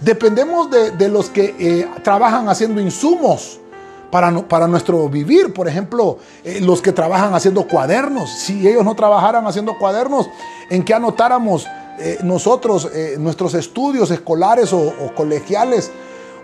[0.00, 3.58] Dependemos de, los que eh, trabajan haciendo insumos
[4.10, 4.30] para,
[4.68, 5.52] nuestro vivir.
[5.52, 8.30] Por ejemplo, eh, los que trabajan haciendo cuadernos.
[8.30, 10.28] Si ellos no trabajaran haciendo cuadernos,
[10.70, 11.66] ¿en qué anotáramos
[11.98, 15.90] eh, nosotros nuestros estudios escolares o, colegiales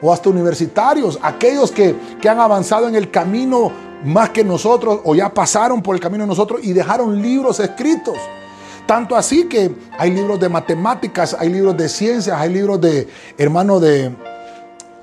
[0.01, 1.19] o hasta universitarios?
[1.23, 3.73] Aquellos que, que han avanzado en el camino
[4.05, 8.17] más que nosotros o ya pasaron por el camino de nosotros y dejaron libros escritos.
[8.93, 13.81] Tanto así que hay libros de matemáticas, hay libros de ciencias, hay libros de, hermano,
[13.81, 14.15] de,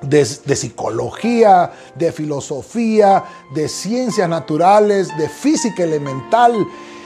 [0.04, 3.23] de, psicología, de filosofía,
[3.56, 6.54] de ciencias naturales, de física elemental,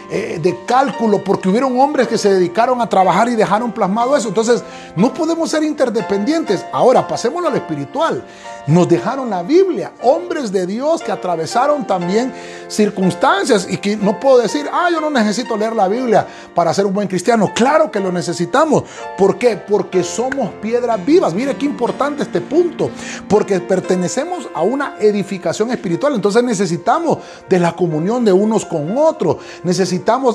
[0.10, 4.28] eh, de cálculo, porque hubieron hombres que se dedicaron a trabajar y dejaron plasmado eso.
[4.28, 4.64] Entonces,
[4.96, 6.66] no podemos ser interdependientes.
[6.72, 8.24] Ahora, pasémoslo al espiritual.
[8.66, 12.34] Nos dejaron la Biblia, hombres de Dios que atravesaron también
[12.70, 16.86] circunstancias y que no puedo decir, ah, yo no necesito leer la Biblia para ser
[16.86, 17.52] un buen cristiano.
[17.54, 18.84] Claro que lo necesitamos.
[19.18, 19.58] ¿Por qué?
[19.58, 21.34] Porque somos piedras vivas.
[21.34, 22.90] Mire qué importante este punto.
[23.28, 26.16] Porque pertenecemos a una edificación espiritual.
[26.16, 27.18] Entonces necesitamos
[27.50, 29.38] de la comunión de unos con otros.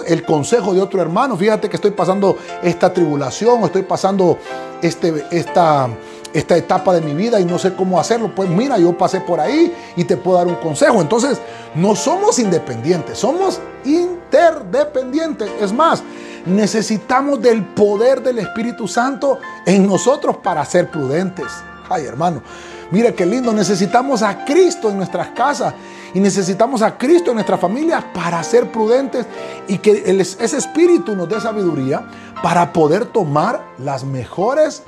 [0.07, 1.37] El consejo de otro hermano.
[1.37, 4.39] Fíjate que estoy pasando esta tribulación, estoy pasando
[4.83, 5.89] este, esta
[6.33, 8.35] esta etapa de mi vida y no sé cómo hacerlo.
[8.35, 11.01] Pues mira, yo pasé por ahí y te puedo dar un consejo.
[11.01, 11.39] Entonces,
[11.75, 15.51] no somos independientes, somos interdependientes.
[15.61, 16.03] Es más,
[16.47, 21.47] necesitamos del poder del Espíritu Santo en nosotros para ser prudentes.
[21.89, 22.43] Ay, hermano,
[22.91, 25.75] mira qué lindo, necesitamos a Cristo en nuestras casas.
[26.19, 29.25] Y necesitamos a Cristo en nuestra familia para ser prudentes
[29.69, 30.03] y que
[30.41, 32.11] ese espíritu nos dé sabiduría
[32.43, 34.83] para poder tomar las mejores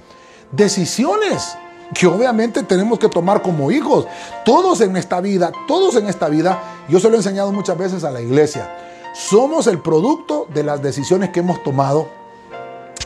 [0.51, 1.57] decisiones
[1.95, 4.09] que obviamente tenemos que tomar como hijos.
[4.45, 8.03] Todos en esta vida, todos en esta vida, yo se lo he enseñado muchas veces
[8.03, 8.69] a la iglesia,
[9.15, 12.09] somos el producto de las decisiones que hemos tomado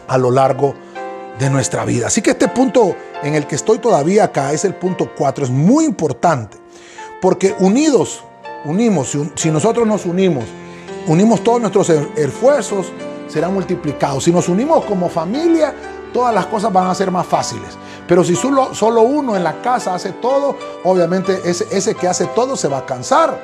[0.08, 0.72] a lo largo
[1.38, 2.06] de nuestra vida.
[2.06, 5.50] Así que este punto en el que estoy todavía acá es el punto 4, es
[5.50, 6.63] muy importante,
[7.24, 8.22] porque unidos,
[8.66, 10.44] unimos, si nosotros nos unimos,
[11.06, 12.92] unimos todos nuestros esfuerzos,
[13.28, 14.24] serán multiplicados.
[14.24, 15.74] Si nos unimos como familia,
[16.12, 17.78] todas las cosas van a ser más fáciles.
[18.06, 22.26] Pero si solo, solo uno en la casa hace todo, obviamente ese, ese que hace
[22.26, 23.40] todo se va a cansar.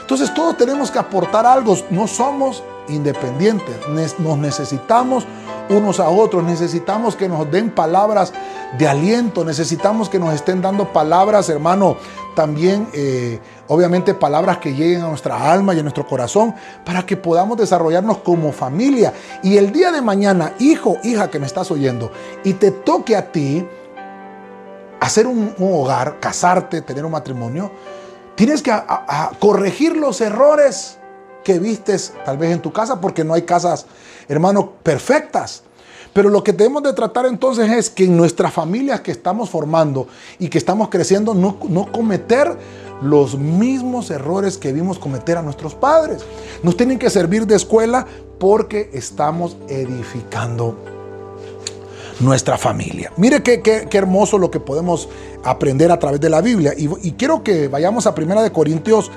[0.00, 1.76] Entonces todos tenemos que aportar algo.
[1.90, 3.76] No somos independientes.
[4.18, 5.26] Nos necesitamos
[5.68, 6.44] unos a otros.
[6.44, 8.32] Necesitamos que nos den palabras
[8.78, 9.44] de aliento.
[9.44, 11.96] Necesitamos que nos estén dando palabras, hermano,
[12.34, 17.16] también, eh, obviamente, palabras que lleguen a nuestra alma y a nuestro corazón para que
[17.16, 19.12] podamos desarrollarnos como familia.
[19.42, 22.10] Y el día de mañana, hijo, hija que me estás oyendo,
[22.42, 23.66] y te toque a ti
[25.00, 27.70] hacer un, hogar, casarte, tener un matrimonio,
[28.34, 28.72] tienes que
[29.38, 30.98] corregir los errores
[31.44, 33.86] que vistes tal vez en tu casa, porque no hay casas,
[34.28, 35.62] hermano, perfectas.
[36.12, 40.06] Pero lo que debemos de tratar entonces es que en nuestras familias que estamos formando
[40.38, 42.56] y que estamos creciendo, no, no cometer
[43.02, 46.24] los mismos errores que vimos cometer a nuestros padres.
[46.62, 48.06] Nos tienen que servir de escuela
[48.38, 50.78] porque estamos edificando
[52.20, 53.12] nuestra familia.
[53.16, 55.08] Mire qué, qué, hermoso lo que podemos
[55.42, 56.74] aprender a través de la Biblia.
[56.76, 59.10] Y, y quiero que vayamos a 1 Corintios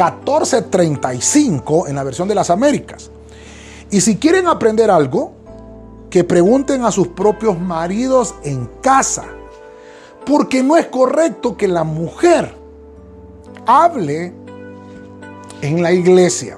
[0.00, 3.10] 14:35 en la versión de las Américas.
[3.90, 5.32] Y si quieren aprender algo,
[6.08, 9.24] que pregunten a sus propios maridos en casa.
[10.24, 12.54] Porque no es correcto que la mujer
[13.66, 14.32] hable
[15.60, 16.56] en la iglesia.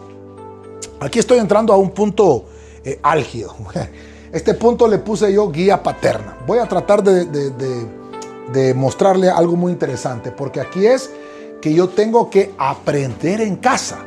[1.01, 2.45] Aquí estoy entrando a un punto
[2.85, 3.55] eh, álgido.
[4.33, 6.39] Este punto le puse yo guía paterna.
[6.47, 11.11] Voy a tratar de, mostrarle algo muy interesante, porque aquí es
[11.63, 14.01] que yo tengo que aprender en casa.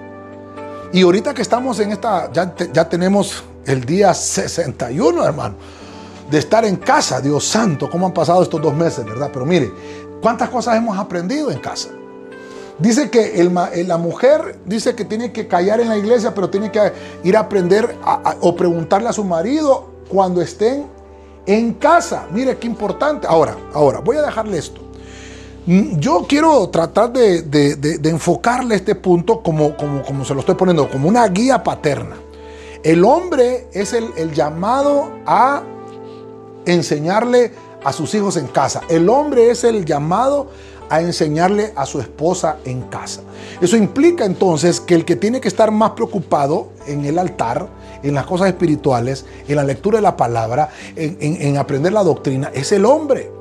[0.93, 5.55] Y ahorita que estamos en esta, ya, ya tenemos el día 61, hermano,
[6.29, 9.29] de estar en casa, Dios santo, cómo han pasado estos dos meses, ¿verdad?
[9.31, 9.71] Pero mire,
[10.21, 11.89] ¿cuántas cosas hemos aprendido en casa?
[12.77, 13.41] Dice que
[13.87, 16.91] la mujer dice que tiene que callar en la iglesia, pero tiene que
[17.23, 17.95] ir a aprender
[18.41, 20.85] o preguntarle a su marido cuando estén
[21.45, 22.27] en casa.
[22.31, 23.27] Mire qué importante.
[23.27, 24.84] Ahora, ahora, voy a dejarle esto.
[25.65, 30.89] Mm, yo quiero tratar de, enfocarle este punto como, como, como, se lo estoy poniendo,
[30.89, 32.17] como una guía paterna.
[32.83, 35.63] El hombre es el, el llamado a
[36.65, 37.51] enseñarle
[37.83, 38.81] a sus hijos en casa.
[38.89, 40.49] El hombre es el llamado
[40.89, 43.21] a enseñarle a su esposa en casa.
[43.61, 47.67] Eso implica entonces que el que tiene que estar más preocupado en el altar,
[48.03, 52.71] en las cosas espirituales, en la lectura de la palabra, en, aprender la doctrina, es
[52.71, 53.31] el hombre.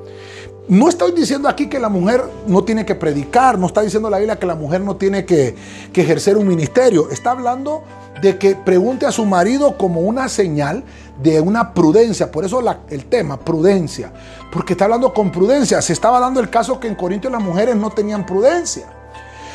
[0.67, 4.17] No estoy diciendo aquí que la mujer no tiene que predicar, no está diciendo la
[4.17, 5.55] Biblia que la mujer no tiene que,
[5.93, 7.11] ejercer un ministerio.
[7.11, 7.83] Está hablando
[8.23, 10.83] de que pregunte a su marido como una señal
[11.23, 12.33] de una prudencia.
[12.33, 14.11] Por eso el tema, prudencia.
[14.51, 15.83] Porque está hablando con prudencia.
[15.83, 18.87] Se estaba dando el caso que en Corintios las mujeres no tenían prudencia.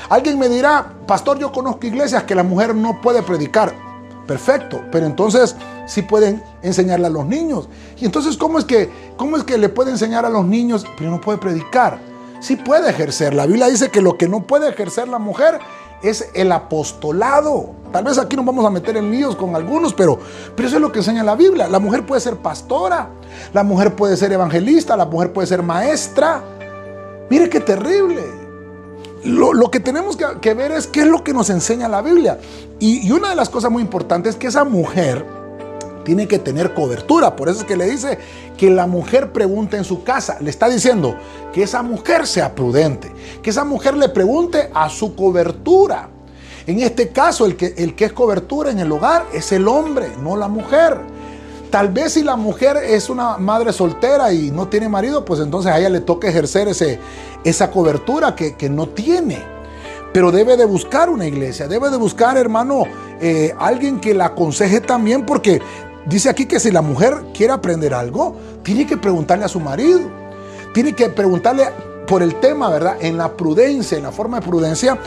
[0.10, 3.89] Alguien me dirá, pastor, yo conozco iglesias que la mujer no puede predicar
[4.30, 5.56] perfecto, pero entonces
[5.88, 7.68] sí pueden enseñarle a los niños.
[7.98, 8.88] Y entonces, ¿cómo es que,
[9.18, 12.00] cómo es que le puede enseñar a los niños, pero no puede predicar?
[12.40, 13.34] Sí puede ejercer.
[13.34, 15.58] La Biblia dice que lo que no puede ejercer la mujer
[16.04, 17.72] es el apostolado.
[17.92, 20.20] Tal vez aquí nos vamos a meter en líos con algunos, pero,
[20.56, 21.68] pero eso es lo que enseña la Biblia.
[21.68, 23.10] La mujer puede ser pastora,
[23.52, 26.44] la mujer puede ser evangelista, la mujer puede ser maestra.
[27.32, 28.39] Mire qué terrible
[29.24, 32.40] lo, que tenemos que, ver es qué es lo que nos enseña la Biblia.
[32.80, 35.26] Y, una de las cosas muy importantes es que esa mujer
[36.06, 37.36] tiene que tener cobertura.
[37.36, 38.18] Por eso es que le dice
[38.58, 40.38] que la mujer pregunte en su casa.
[40.40, 41.16] Le está diciendo
[41.54, 46.10] que esa mujer sea prudente, que esa mujer le pregunte a su cobertura.
[46.66, 50.12] En este caso, el que, el que es cobertura en el hogar es el hombre,
[50.22, 50.98] no la mujer.
[51.70, 55.72] Tal vez si la mujer es una madre soltera y no tiene marido, pues entonces
[55.72, 57.00] a ella le toca ejercer ese,
[57.44, 59.38] esa cobertura que, no tiene.
[60.12, 62.86] Pero debe de buscar una iglesia, debe de buscar, hermano,
[63.22, 65.62] eh, alguien que la aconseje también, porque
[66.08, 70.00] dice aquí que si la mujer quiere aprender algo, tiene que preguntarle a su marido,
[70.74, 71.66] tiene que preguntarle
[72.08, 72.98] por el tema, ¿verdad?
[73.00, 74.98] En la prudencia, en la forma de prudencia,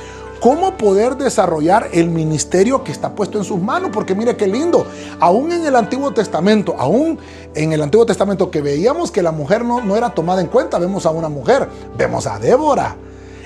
[0.43, 3.91] cómo poder desarrollar el ministerio que está puesto en sus manos.
[3.93, 4.85] Porque mire qué lindo,
[5.21, 7.17] aún en el Antiguo Testamento, aún
[7.55, 10.81] en el Antiguo Testamento que veíamos que la mujer no, no era tomada en cuenta,
[10.81, 12.97] vemos a una mujer, vemos a Débora,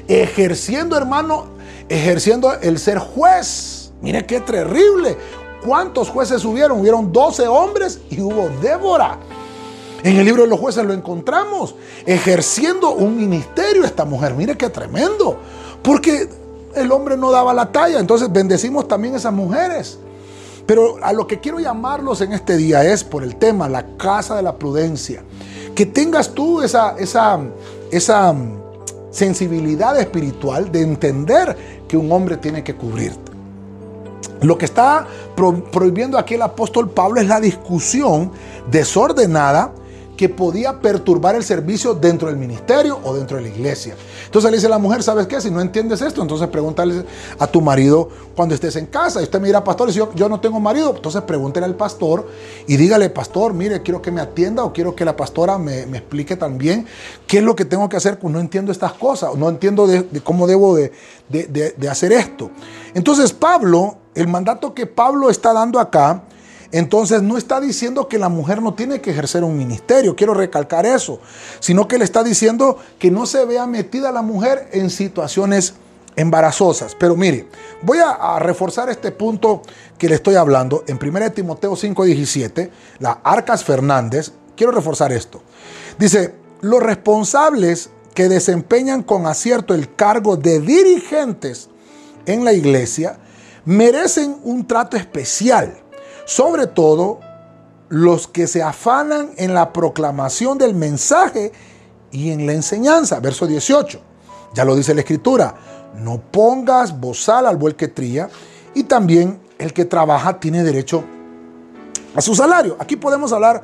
[0.09, 1.45] ejerciendo, hermano,
[1.91, 3.93] ejerciendo el ser juez.
[4.01, 5.19] Mire qué terrible.
[5.67, 6.81] ¿Cuántos jueces hubieron?
[6.81, 9.19] Hubieron 12 hombres y hubo Débora.
[10.03, 11.75] En el libro de los jueces lo encontramos,
[12.07, 14.33] ejerciendo un ministerio esta mujer.
[14.35, 15.39] Mire qué tremendo.
[15.83, 16.46] Porque
[16.77, 17.99] el hombre no daba la talla.
[17.99, 19.99] Entonces bendecimos también a esas mujeres.
[20.67, 24.37] Pero a lo que quiero llamarlos en este día es por el tema, la casa
[24.37, 25.23] de la prudencia.
[25.75, 27.39] Que tengas tú esa, esa,
[27.91, 28.35] esa
[29.11, 31.57] sensibilidad espiritual de entender
[31.87, 33.33] que un hombre tiene que cubrirte.
[34.43, 35.07] Lo que está
[35.73, 38.33] prohibiendo aquí el apóstol Pablo es la discusión
[38.71, 39.73] desordenada
[40.17, 43.95] que podía perturbar el servicio dentro del ministerio o dentro de la iglesia.
[44.25, 45.41] Entonces le dice a la mujer, ¿sabes qué?
[45.41, 47.05] Si no entiendes esto, entonces pregúntale
[47.39, 49.21] a tu marido cuando estés en casa.
[49.21, 52.29] Y usted me dirá, pastor, si yo, no tengo marido, entonces pregúntele al pastor
[52.67, 56.37] y dígale, pastor, mire, quiero que me atienda o quiero que la pastora me, explique
[56.37, 56.87] también
[57.27, 58.19] qué es lo que tengo que hacer.
[58.23, 60.93] No entiendo estas cosas, no entiendo de, cómo debo de,
[61.29, 62.51] de hacer esto.
[62.95, 66.23] Entonces Pablo, el mandato que Pablo está dando acá,
[66.73, 70.87] entonces no está diciendo que la mujer no tiene que ejercer un ministerio, quiero recalcar
[70.87, 71.21] eso,
[71.61, 75.75] sino que le está diciendo que no se vea metida la mujer en situaciones
[76.17, 76.97] embarazosas.
[76.99, 77.49] Pero mire,
[77.83, 79.63] voy a, reforzar este punto
[79.99, 85.43] que le estoy hablando en 1 Timoteo 5:17, la Arcas Fernández, quiero reforzar esto.
[85.99, 91.69] Dice, los responsables que desempeñan con acierto el cargo de dirigentes
[92.25, 93.19] en la iglesia
[93.67, 95.83] merecen un trato especial
[96.27, 97.21] sobre todo
[97.89, 101.53] los que se afanan en la proclamación del mensaje
[102.11, 103.21] y en la enseñanza.
[103.21, 104.01] Verso 18,
[104.53, 105.55] ya lo dice la escritura,
[105.95, 108.29] no pongas bozal al buey que tría
[108.75, 111.05] y también el que trabaja tiene derecho
[112.15, 112.77] a su salario.
[112.79, 113.63] Aquí podemos hablar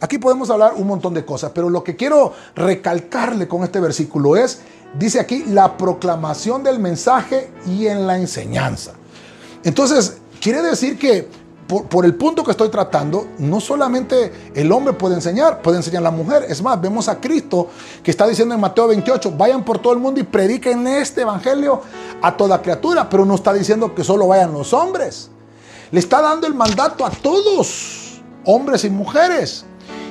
[0.00, 4.36] Aquí podemos hablar un montón de cosas, pero lo que quiero recalcarle con este versículo
[4.36, 4.60] es,
[4.96, 8.92] dice aquí, la proclamación del mensaje y en la enseñanza.
[9.64, 11.28] Entonces, quiere decir que
[11.68, 16.10] por, el punto que estoy tratando, no solamente el hombre puede enseñar, puede enseñar la
[16.10, 16.46] mujer.
[16.48, 17.68] Es más, vemos a Cristo
[18.02, 21.82] que está diciendo en Mateo 28, vayan por todo el mundo y prediquen este evangelio
[22.22, 25.30] a toda criatura, pero no está diciendo que solo vayan los hombres.
[25.90, 29.66] Le está dando el mandato a todos, hombres y mujeres.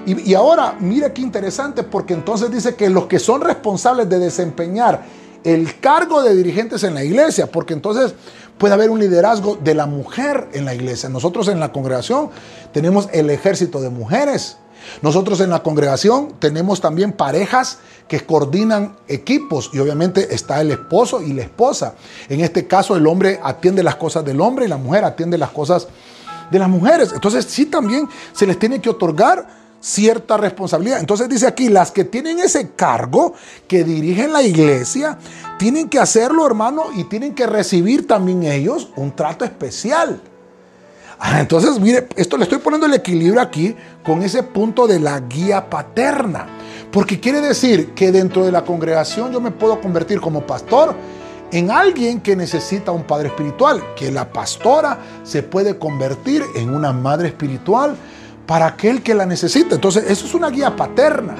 [0.05, 4.19] Y, y ahora, mire qué interesante, porque entonces dice que los que son responsables de
[4.19, 5.03] desempeñar
[5.43, 8.13] el cargo de dirigentes en la iglesia, porque entonces
[8.57, 11.09] puede haber un liderazgo de la mujer en la iglesia.
[11.09, 12.29] Nosotros en la congregación
[12.71, 14.57] tenemos el ejército de mujeres.
[15.01, 21.21] Nosotros en la congregación tenemos también parejas que coordinan equipos y obviamente está el esposo
[21.21, 21.95] y la esposa.
[22.29, 25.51] En este caso el hombre atiende las cosas del hombre y la mujer atiende las
[25.51, 25.87] cosas
[26.49, 27.11] de las mujeres.
[27.13, 29.47] Entonces sí también se les tiene que otorgar
[29.79, 30.99] cierta responsabilidad.
[30.99, 33.33] Entonces dice aquí, las que tienen ese cargo,
[33.67, 35.17] que dirigen la iglesia,
[35.57, 40.21] tienen que hacerlo, hermano, y tienen que recibir también ellos un trato especial.
[41.19, 45.19] Ah, entonces, mire, esto le estoy poniendo el equilibrio aquí con ese punto de la
[45.21, 46.47] guía paterna.
[46.91, 50.95] Porque quiere decir que dentro de la congregación yo me puedo convertir como pastor
[51.51, 56.91] en alguien que necesita un padre espiritual, que la pastora se puede convertir en una
[56.91, 57.95] madre espiritual
[58.47, 59.75] para aquel que la necesita.
[59.75, 61.35] Entonces, eso es una guía paterna.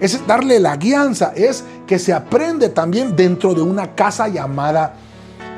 [0.00, 4.94] Es darle la guianza, es que se aprende también dentro de una casa llamada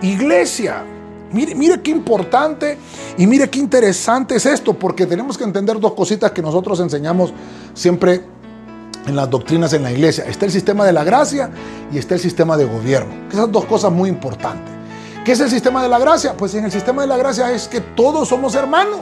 [0.02, 0.84] iglesia.
[1.32, 2.76] Mire, mire qué importante
[3.16, 7.32] y mire qué interesante es esto, porque tenemos que entender dos cositas que nosotros enseñamos
[7.72, 8.22] siempre
[9.06, 10.24] en las doctrinas en la iglesia.
[10.24, 11.50] Está el sistema de la gracia
[11.92, 13.14] y está el sistema de gobierno.
[13.32, 14.72] Esas dos cosas muy importantes.
[15.24, 16.36] ¿Qué es el sistema de la gracia?
[16.36, 19.00] Pues en el sistema de la gracia es que todos somos hermanos.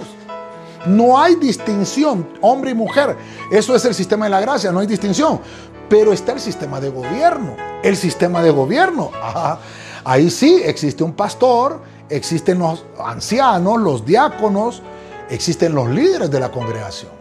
[0.87, 3.17] No hay distinción, hombre y mujer.
[3.51, 5.41] Eso es el sistema de la gracia, no hay distinción.
[5.89, 7.57] Pero está el sistema de gobierno.
[7.83, 9.11] El sistema de gobierno.
[10.05, 14.83] ahí sí existe un pastor, existen los ancianos, los diáconos,
[15.29, 17.13] existen los líderes de la congregación.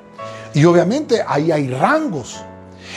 [0.53, 2.41] Y obviamente ahí hay rangos.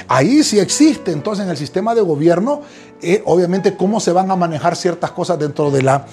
[0.08, 2.62] Ahí sí existe entonces en el sistema de gobierno,
[3.02, 6.06] eh, obviamente cómo se van a manejar ciertas cosas dentro de la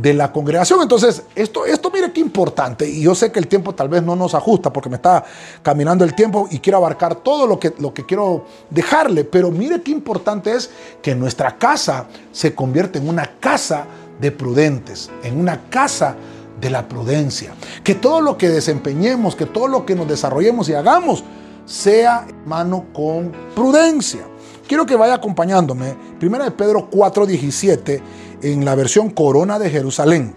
[0.00, 0.80] de la congregación.
[0.82, 2.88] Entonces, esto, esto mire qué importante.
[2.88, 5.24] Y yo sé que el tiempo tal vez no nos ajusta porque me está
[5.62, 9.24] caminando el tiempo y quiero abarcar todo lo que, lo que quiero dejarle.
[9.24, 10.70] Pero mire qué importante es
[11.02, 13.86] que nuestra casa se convierta en una casa
[14.20, 16.16] de prudentes, en una casa
[16.60, 17.54] de la prudencia.
[17.84, 21.24] Que todo lo que desempeñemos, que todo lo que nos desarrollemos y hagamos,
[21.66, 24.20] sea mano con prudencia.
[24.66, 25.96] Quiero que vaya acompañándome.
[26.18, 28.00] Primera de Pedro 4:17
[28.42, 30.34] en la versión Corona de Jerusalén.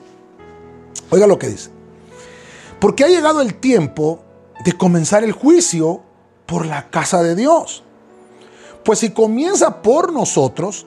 [1.10, 1.70] Oiga lo que dice.
[2.80, 4.20] Porque ha llegado el tiempo
[4.64, 6.02] de comenzar el juicio
[6.46, 7.84] por la casa de Dios.
[8.84, 10.86] Pues si comienza por nosotros,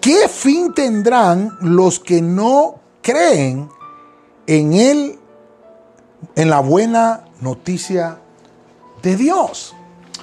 [0.00, 3.68] ¿qué fin tendrán los que no creen
[4.46, 5.18] en él,
[6.34, 8.18] en la buena noticia
[9.02, 9.74] de Dios?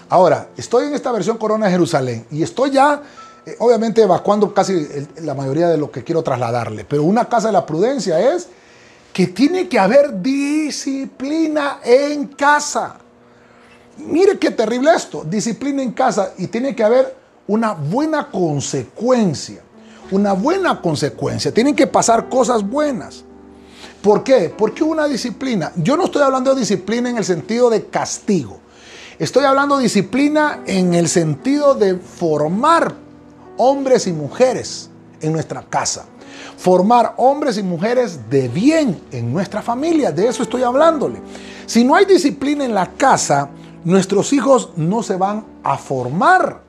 [0.09, 3.01] Ahora, estoy en esta versión Corona de Jerusalén y estoy ya,
[3.45, 4.87] eh, obviamente, evacuando casi
[5.21, 8.47] la mayoría de lo que quiero trasladarle, pero una casa de la prudencia es
[9.11, 12.97] que tiene que haber disciplina en casa.
[13.97, 17.15] Mire qué terrible esto, disciplina en casa y tiene que haber
[17.47, 19.61] una buena consecuencia,
[20.11, 23.23] una buena consecuencia, tienen que pasar cosas buenas.
[24.01, 24.53] ¿Por qué?
[24.55, 28.59] Porque una disciplina, yo no estoy hablando de disciplina en el sentido de castigo,
[29.19, 33.00] estoy hablando de disciplina en el sentido de formar
[33.63, 34.89] hombres y mujeres
[35.21, 36.05] en nuestra casa
[36.57, 40.11] formar hombres y mujeres de bien en nuestra familia.
[40.11, 41.19] De eso estoy hablándole.
[41.65, 43.49] Si no hay disciplina en la casa,
[43.83, 46.61] nuestros hijos no se van a formar,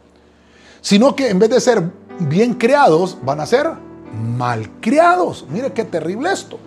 [0.80, 1.82] sino que en vez de ser
[2.20, 3.70] bien creados, van a ser
[4.36, 5.44] mal criados.
[5.50, 6.58] Mire qué terrible esto.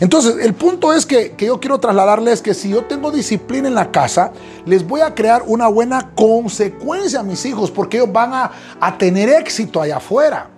[0.00, 3.90] Entonces, el punto es que, yo quiero trasladarles que si yo tengo disciplina en la
[3.90, 4.32] casa,
[4.66, 8.50] les voy a crear una buena consecuencia a mis hijos, porque ellos van a,
[8.80, 10.50] a tener éxito allá afuera.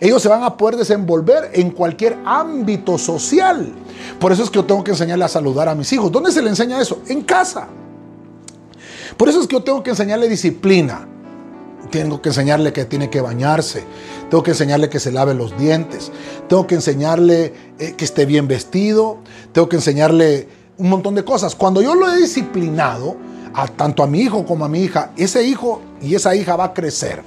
[0.00, 3.72] Ellos se van a poder desenvolver en cualquier ámbito social.
[4.18, 6.10] Por eso es que yo tengo que enseñarle a saludar a mis hijos.
[6.10, 7.02] ¿Dónde se le enseña eso?
[7.06, 7.68] En casa.
[9.16, 11.06] Por eso es que yo tengo que enseñarle disciplina.
[11.92, 13.84] Tengo que enseñarle que tiene que bañarse.
[14.30, 16.10] Tengo que enseñarle que se lave los dientes.
[16.48, 19.18] Tengo que enseñarle eh, que esté bien vestido.
[19.52, 21.54] Tengo que enseñarle un montón de cosas.
[21.54, 23.18] Cuando yo lo he disciplinado,
[23.52, 26.64] a, tanto a mi hijo como a mi hija, ese hijo y esa hija va
[26.64, 27.22] a crecer.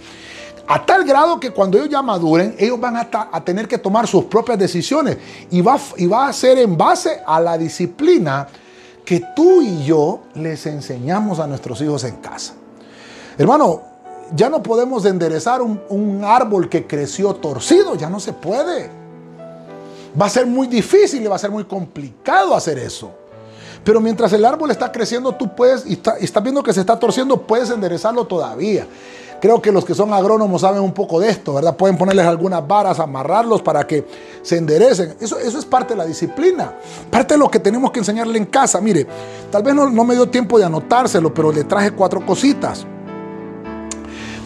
[0.68, 4.07] A tal grado que cuando ellos ya maduren, ellos van a, a tener que tomar
[4.07, 5.20] sus propias decisiones.
[5.51, 8.47] Y va, y va a ser en base a la disciplina
[9.05, 12.55] que tú y yo les enseñamos a nuestros hijos en casa.
[13.38, 13.95] Hermano,
[14.34, 18.90] ya no podemos enderezar un, árbol que creció torcido, ya no se puede.
[20.20, 23.12] Va a ser muy difícil y va a ser muy complicado hacer eso.
[23.84, 26.98] Pero mientras el árbol está creciendo, tú puedes, y, está, estás viendo que se está
[26.98, 28.88] torciendo, puedes enderezarlo todavía.
[29.42, 31.76] Creo que los que son agrónomos saben un poco de esto, ¿verdad?
[31.76, 34.06] Pueden ponerles algunas varas, amarrarlos para que
[34.42, 35.16] se enderecen.
[35.20, 36.74] Eso, eso es parte de la disciplina,
[37.12, 38.82] parte de lo que tenemos que enseñarle en casa.
[38.82, 39.06] Mire,
[39.52, 42.88] tal vez no, no me dio tiempo de anotárselo, pero le traje cuatro cositas.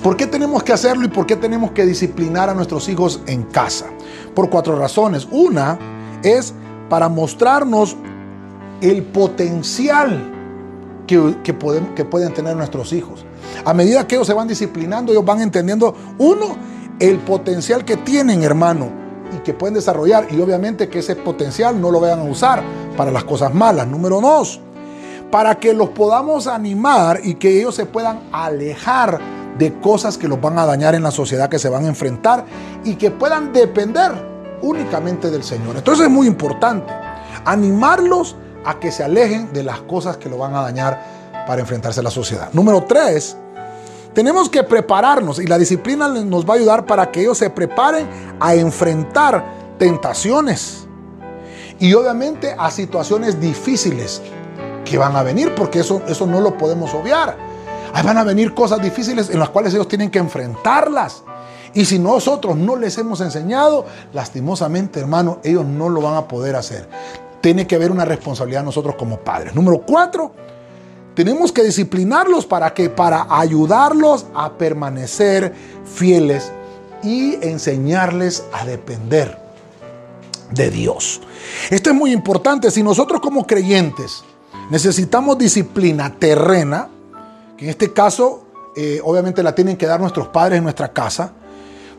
[0.04, 3.43] ¿Por qué tenemos que hacerlo y por qué tenemos que disciplinar a nuestros hijos en
[3.43, 3.88] casa?
[4.34, 5.28] Por cuatro razones.
[5.30, 5.78] Una
[6.24, 6.54] es
[6.88, 7.97] para mostrarnos
[8.80, 10.36] el potencial
[11.06, 13.26] que, pueden, que pueden tener nuestros hijos.
[13.66, 16.56] A medida que ellos se van disciplinando, ellos van entendiendo, uno,
[17.00, 18.89] el potencial que tienen, hermano,
[19.36, 20.28] y que pueden desarrollar.
[20.32, 22.64] Y obviamente que ese potencial no lo vayan a usar
[22.95, 23.86] para las cosas malas.
[23.86, 24.62] Número dos,
[25.30, 30.39] para que los podamos animar y que ellos se puedan alejar de cosas que los
[30.41, 32.45] van a dañar en la sociedad que se van a enfrentar
[32.86, 34.12] y que puedan depender
[34.62, 35.76] únicamente del Señor.
[35.76, 36.91] Entonces es muy importante
[37.45, 40.99] animarlos a que se alejen de las cosas que lo van a dañar
[41.45, 42.49] para enfrentarse a la sociedad.
[42.53, 43.36] Número tres,
[44.14, 48.07] tenemos que prepararnos y la disciplina nos va a ayudar para que ellos se preparen
[48.39, 49.43] a enfrentar
[49.78, 50.88] tentaciones
[51.80, 54.22] y obviamente a situaciones difíciles
[54.86, 57.49] que van a venir, porque eso, eso no lo podemos obviar.
[57.94, 61.24] Ahí van a venir cosas difíciles en las cuales ellos tienen que enfrentarlas.
[61.74, 66.56] Y si nosotros no les hemos enseñado, lastimosamente, hermano, ellos no lo van a poder
[66.56, 66.88] hacer.
[67.42, 69.54] Tiene que haber una responsabilidad nosotros como padres.
[69.56, 70.32] Número cuatro,
[71.16, 75.54] tenemos que disciplinarlos para que para ayudarlos a permanecer
[75.86, 76.52] fieles
[77.04, 79.38] y enseñarles a depender
[80.52, 81.22] de Dios.
[81.70, 82.72] Esto es muy importante.
[82.72, 84.24] Si nosotros como creyentes
[84.70, 86.90] necesitamos disciplina terrena,
[87.60, 88.43] en este caso
[88.76, 91.34] eh, obviamente la tienen que dar nuestros padres en nuestra casa,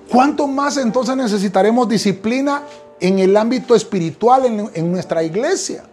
[0.09, 2.63] ¿cuánto más entonces necesitaremos disciplina
[3.01, 5.85] en el ámbito espiritual en, en nuestra iglesia?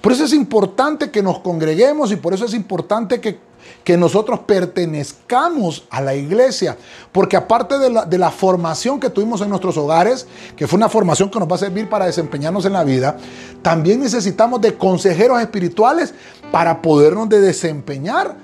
[0.00, 3.38] Por eso es importante que nos congreguemos y por eso es importante que,
[3.82, 6.76] que nosotros pertenezcamos a la iglesia.
[7.10, 10.90] Porque aparte de la, de la, formación que tuvimos en nuestros hogares, que fue una
[10.90, 13.16] formación que nos va a servir para desempeñarnos en la vida,
[13.62, 16.12] también necesitamos de consejeros espirituales
[16.52, 18.36] para podernos de desempeñar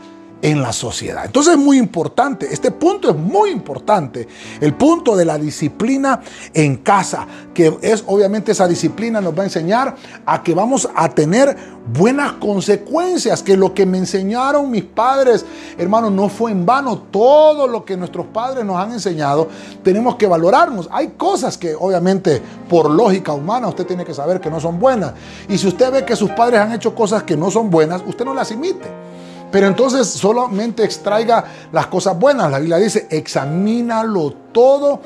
[0.42, 1.24] en la sociedad.
[1.24, 4.26] Entonces es muy importante, este punto es muy importante,
[4.60, 6.20] el punto de la disciplina
[6.54, 11.08] en casa, que es obviamente esa disciplina nos va a enseñar a que vamos a
[11.10, 11.56] tener
[11.92, 15.44] buenas consecuencias, que lo que me enseñaron mis padres,
[15.76, 19.48] hermanos, no fue en vano, todo lo que nuestros padres nos han enseñado,
[19.82, 20.88] tenemos que valorarnos.
[20.92, 25.12] Hay cosas que obviamente por lógica humana usted tiene que saber que no son buenas,
[25.48, 28.24] y si usted ve que sus padres han hecho cosas que no son buenas, usted
[28.24, 29.09] no las imite.
[29.50, 32.50] Pero entonces solamente extraiga las cosas buenas.
[32.50, 35.00] La Biblia dice, examínalo todo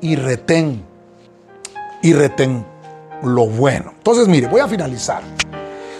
[0.00, 0.84] y retén,
[2.02, 2.64] y retén
[3.22, 3.92] lo bueno.
[3.96, 5.22] Entonces, mire, voy a finalizar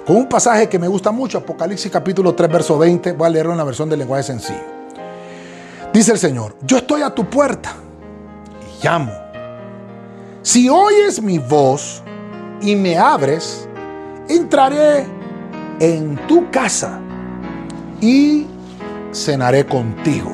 [0.07, 3.13] con un pasaje que me gusta mucho, Apocalipsis capítulo 3, verso 20.
[3.13, 4.79] Voy a leerlo en la versión del lenguaje sencillo.
[5.93, 7.75] Dice el Señor, yo estoy a tu puerta
[8.63, 9.13] y llamo.
[10.43, 12.03] Si oyes mi voz
[12.61, 13.69] y me abres,
[14.29, 15.05] entraré
[15.81, 17.01] en tu casa
[18.01, 18.47] y
[19.13, 20.31] cenaré contigo.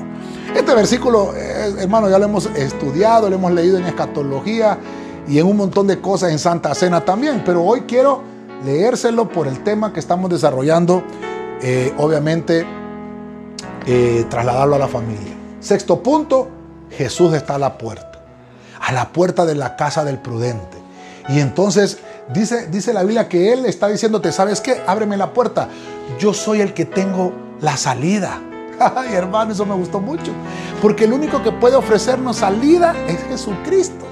[0.55, 4.79] Este versículo, eh, hermano, ya lo hemos estudiado, lo hemos leído en escatología
[5.27, 8.23] y en un montón de cosas en Santa Cena también, pero hoy quiero
[8.65, 11.03] leérselo por el tema que estamos desarrollando,
[11.61, 12.67] eh, obviamente
[13.87, 15.35] eh, trasladarlo a la familia.
[15.61, 16.49] Sexto punto,
[16.91, 18.21] Jesús está a la puerta,
[18.81, 20.79] a la puerta de la casa del prudente.
[21.29, 21.99] Y entonces
[22.33, 24.83] dice, dice la Biblia que Él está diciéndote, ¿sabes qué?
[24.87, 25.69] Ábreme la puerta.
[26.19, 27.33] Yo soy el que tengo
[27.65, 28.41] la salida.
[28.79, 30.33] Ay, hermano, eso me gustó mucho.
[30.81, 34.05] Porque el único que puede ofrecernos salida es Jesucristo.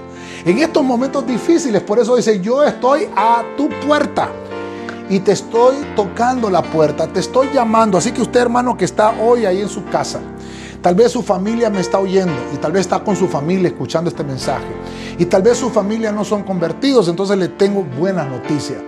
[0.44, 4.28] En estos momentos difíciles, por eso dice, yo estoy a tu puerta
[5.08, 7.98] y te estoy tocando la puerta, te estoy llamando.
[7.98, 10.20] Así que usted, hermano, que está hoy ahí en su casa,
[10.80, 14.10] tal vez su familia me está oyendo y tal vez está con su familia escuchando
[14.10, 14.66] este mensaje.
[15.18, 18.78] Y tal vez su familia no son convertidos, entonces le tengo buenas noticias.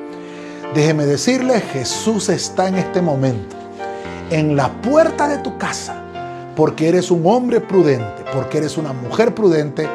[0.75, 3.64] Déjeme decirle, Jesús está en este momento
[4.35, 5.95] en la puerta de tu casa
[6.57, 9.89] porque eres un hombre prudente, porque eres una mujer prudente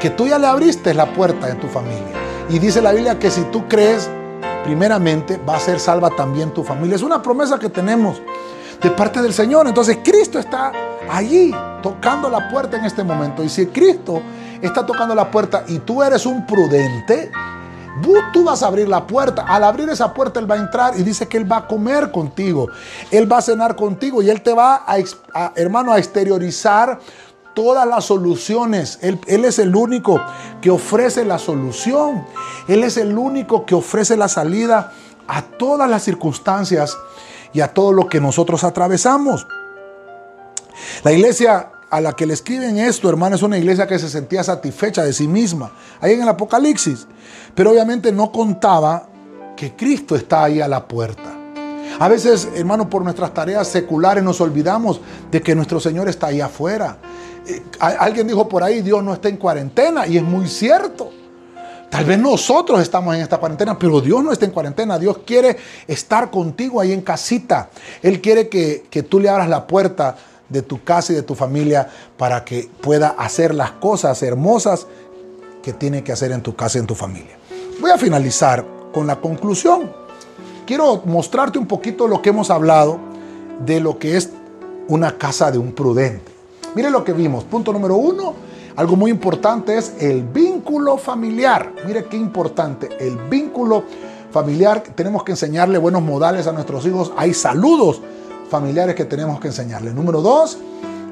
[0.00, 2.02] que tú ya le abriste la puerta en tu familia.
[2.48, 4.10] Y dice la Biblia que si tú crees,
[4.64, 6.96] primeramente va a ser salva también tu familia.
[6.96, 8.20] Es una promesa que tenemos
[8.82, 9.68] de parte del Señor.
[9.68, 10.72] Entonces Cristo está
[11.08, 13.44] allí tocando la puerta en este momento.
[13.44, 14.20] Y si Cristo
[14.60, 17.30] está tocando la puerta y tú eres un prudente,
[18.32, 19.42] tú vas a abrir la puerta.
[19.46, 22.10] Al abrir esa puerta, Él va a entrar y dice que Él va a comer
[22.10, 22.68] contigo.
[23.10, 26.98] Él va a cenar contigo y Él te va a hermano, a exteriorizar
[27.54, 28.98] todas las soluciones.
[29.00, 30.20] Él, es el único
[30.60, 32.26] que ofrece la solución.
[32.68, 34.92] Él es el único que ofrece la salida
[35.26, 36.98] a todas las circunstancias
[37.52, 39.46] y a todo lo que nosotros atravesamos.
[41.04, 44.42] La iglesia a la que le escriben esto, hermano, es una iglesia que se sentía
[44.42, 45.70] satisfecha de sí misma,
[46.00, 47.06] ahí en el Apocalipsis.
[47.54, 49.06] Pero obviamente no contaba
[49.56, 51.32] que Cristo está ahí a la puerta.
[52.00, 56.40] A veces, hermano, por nuestras tareas seculares nos olvidamos de que nuestro Señor está ahí
[56.40, 56.98] afuera.
[57.46, 61.12] Eh, alguien dijo por ahí, Dios no está en cuarentena y es muy cierto.
[61.90, 64.98] Tal vez nosotros estamos en esta cuarentena, pero Dios no está en cuarentena.
[64.98, 67.70] Dios quiere estar contigo ahí en casita.
[68.02, 70.16] Él quiere que, que tú le abras la puerta
[70.48, 74.86] de tu casa y de tu familia para que pueda hacer las cosas hermosas
[75.62, 77.38] que tiene que hacer en tu casa y en tu familia.
[77.80, 79.90] Voy a finalizar con la conclusión.
[80.66, 82.98] Quiero mostrarte un poquito lo que hemos hablado
[83.64, 84.30] de lo que es
[84.88, 86.32] una casa de un prudente.
[86.74, 87.44] Mire lo que vimos.
[87.44, 88.34] Punto número uno,
[88.76, 91.72] algo muy importante es el vínculo familiar.
[91.86, 93.84] Mire qué importante, el vínculo
[94.30, 94.82] familiar.
[94.94, 97.12] Tenemos que enseñarle buenos modales a nuestros hijos.
[97.16, 98.02] Hay saludos
[98.54, 99.92] familiares que tenemos que enseñarle.
[99.92, 100.58] Número dos,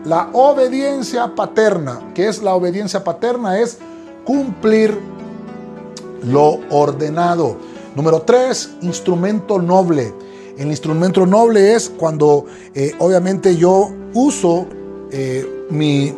[0.04, 1.98] la obediencia paterna.
[2.14, 3.58] ¿Qué es la obediencia paterna?
[3.58, 3.78] Es
[4.24, 4.96] cumplir
[6.22, 7.56] lo ordenado.
[7.96, 10.14] Número tres, instrumento noble.
[10.56, 14.68] El instrumento noble es cuando eh, obviamente yo uso
[15.10, 16.14] eh, mis,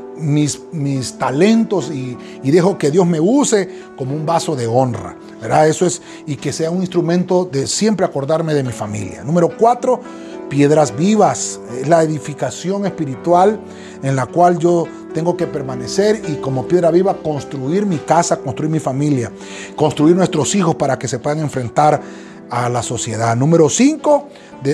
[0.73, 3.67] mis, talentos y, y, dejo que Dios me use
[3.97, 5.17] como un vaso de honra.
[5.41, 5.69] ¿verdad?
[5.69, 9.25] Eso es, y que sea un instrumento de siempre acordarme de mi familia.
[9.25, 10.01] Número cuatro,
[10.49, 11.61] piedras vivas.
[11.81, 13.61] Es la edificación espiritual
[14.03, 18.71] en la cual yo tengo que permanecer y como piedra viva construir mi casa, construir
[18.71, 19.31] mi familia,
[19.77, 22.01] construir nuestros hijos para que se puedan enfrentar
[22.51, 23.35] a la sociedad.
[23.37, 24.29] Número cinco,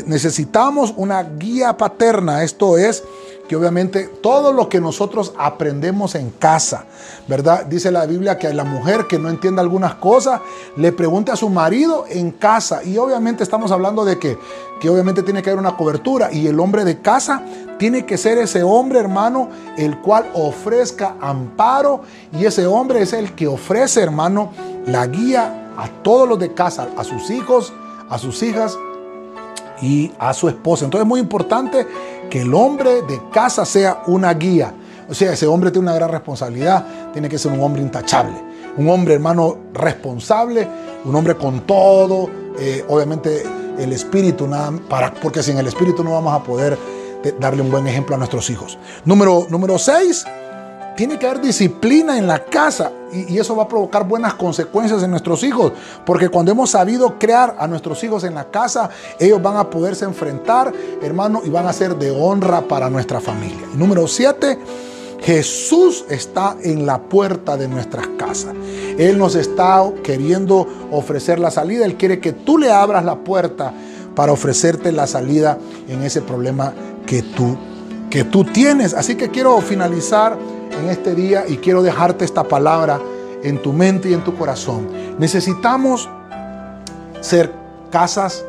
[0.06, 2.42] necesitamos una guía paterna.
[2.42, 3.04] Esto es
[3.50, 6.84] que obviamente todo lo que nosotros aprendemos en casa,
[7.26, 7.66] ¿verdad?
[7.66, 10.40] Dice la Biblia que a la mujer que no entiende algunas cosas
[10.76, 12.84] le pregunte a su marido en casa.
[12.84, 14.38] Y obviamente estamos hablando de que,
[14.80, 16.32] que obviamente tiene que haber una cobertura.
[16.32, 17.42] Y el hombre de casa
[17.76, 22.02] tiene que ser ese hombre, hermano, el cual ofrezca amparo.
[22.38, 24.52] Y ese hombre es el que ofrece, hermano,
[24.86, 27.72] la guía a todos los de casa, a sus hijos,
[28.08, 28.78] a sus hijas
[29.82, 30.84] y a su esposa.
[30.84, 31.86] Entonces es muy importante
[32.30, 34.72] que el hombre de casa sea una guía.
[35.08, 38.36] O sea, ese hombre tiene una gran responsabilidad, tiene que ser un hombre intachable,
[38.76, 40.66] un hombre hermano responsable,
[41.04, 43.42] un hombre con todo, eh, obviamente
[43.76, 46.78] el espíritu, nada, para, porque sin el espíritu no vamos a poder
[47.24, 48.78] eh, darle un buen ejemplo a nuestros hijos.
[49.04, 50.24] Número, número seis,
[51.00, 55.10] tiene que haber disciplina en la casa y, eso va a provocar buenas consecuencias en
[55.10, 55.72] nuestros hijos,
[56.04, 60.04] porque cuando hemos sabido crear a nuestros hijos en la casa, ellos van a poderse
[60.04, 60.70] enfrentar,
[61.00, 63.66] hermano, y van a ser de honra para nuestra familia.
[63.72, 64.58] número siete,
[65.22, 68.54] Jesús está en la puerta de nuestras casas.
[68.98, 71.86] Él nos está queriendo ofrecer la salida.
[71.86, 73.72] Él quiere que tú le abras la puerta
[74.14, 75.56] para ofrecerte la salida
[75.88, 76.74] en ese problema
[77.06, 77.56] que tú,
[78.10, 78.92] que tú tienes.
[78.92, 80.36] Así que quiero finalizar
[80.70, 83.00] en este día y quiero dejarte esta palabra
[83.42, 84.88] en tu mente y en tu corazón.
[85.18, 86.08] Necesitamos
[87.20, 87.52] ser
[87.90, 88.44] casas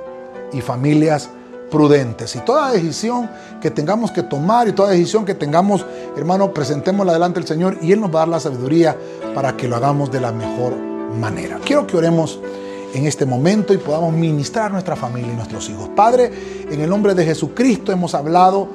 [0.54, 1.30] y familias
[1.70, 2.36] prudentes.
[2.36, 3.30] Y toda decisión
[3.62, 5.86] que tengamos que tomar y toda decisión que tengamos,
[6.18, 8.96] hermano, presentémosla delante del Señor y Él nos va a dar la sabiduría
[9.34, 10.76] para que lo hagamos de la mejor
[11.20, 11.60] manera.
[11.64, 12.40] Quiero que oremos
[12.94, 15.90] en este momento y podamos ministrar nuestra familia y nuestros hijos.
[15.96, 16.32] Padre,
[16.70, 18.68] en el nombre de Jesucristo hemos hablado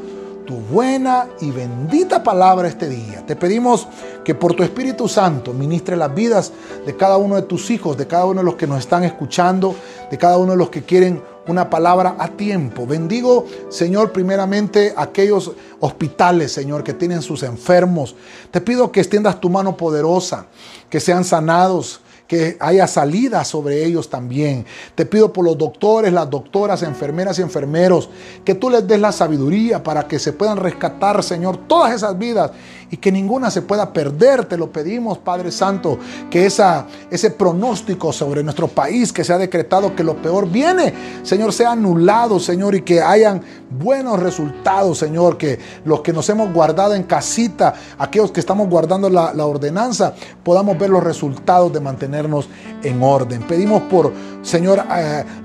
[0.46, 3.26] tu buena y bendita palabra este día.
[3.26, 3.88] Te pedimos
[4.24, 6.52] que por tu Espíritu Santo ministre las vidas
[6.86, 9.74] de cada uno de tus hijos, de cada uno de los que nos están escuchando,
[10.10, 12.86] de cada uno de los que quieren una palabra a tiempo.
[12.86, 18.14] Bendigo, Señor, primeramente aquellos hospitales, Señor, que tienen sus enfermos.
[18.50, 20.46] Te pido que extiendas tu mano poderosa,
[20.88, 24.64] que sean sanados, que haya salida sobre ellos también.
[24.94, 28.10] Te pido por los doctores, las doctoras, enfermeras y enfermeros,
[28.44, 32.50] que tú les des la sabiduría para que se puedan rescatar, Señor, todas esas vidas
[32.90, 34.44] y que ninguna se pueda perder.
[34.44, 35.98] Te lo pedimos, Padre Santo,
[36.30, 40.92] que esa, ese pronóstico sobre nuestro país que se ha decretado que lo peor viene,
[41.22, 46.52] Señor, sea anulado, Señor, y que hayan buenos resultados, Señor, que los que nos hemos
[46.52, 51.80] guardado en casita, aquellos que estamos guardando la, ordenanza, podamos ver los resultados de
[52.18, 53.42] en orden.
[53.42, 54.12] Pedimos por,
[54.42, 54.82] Señor,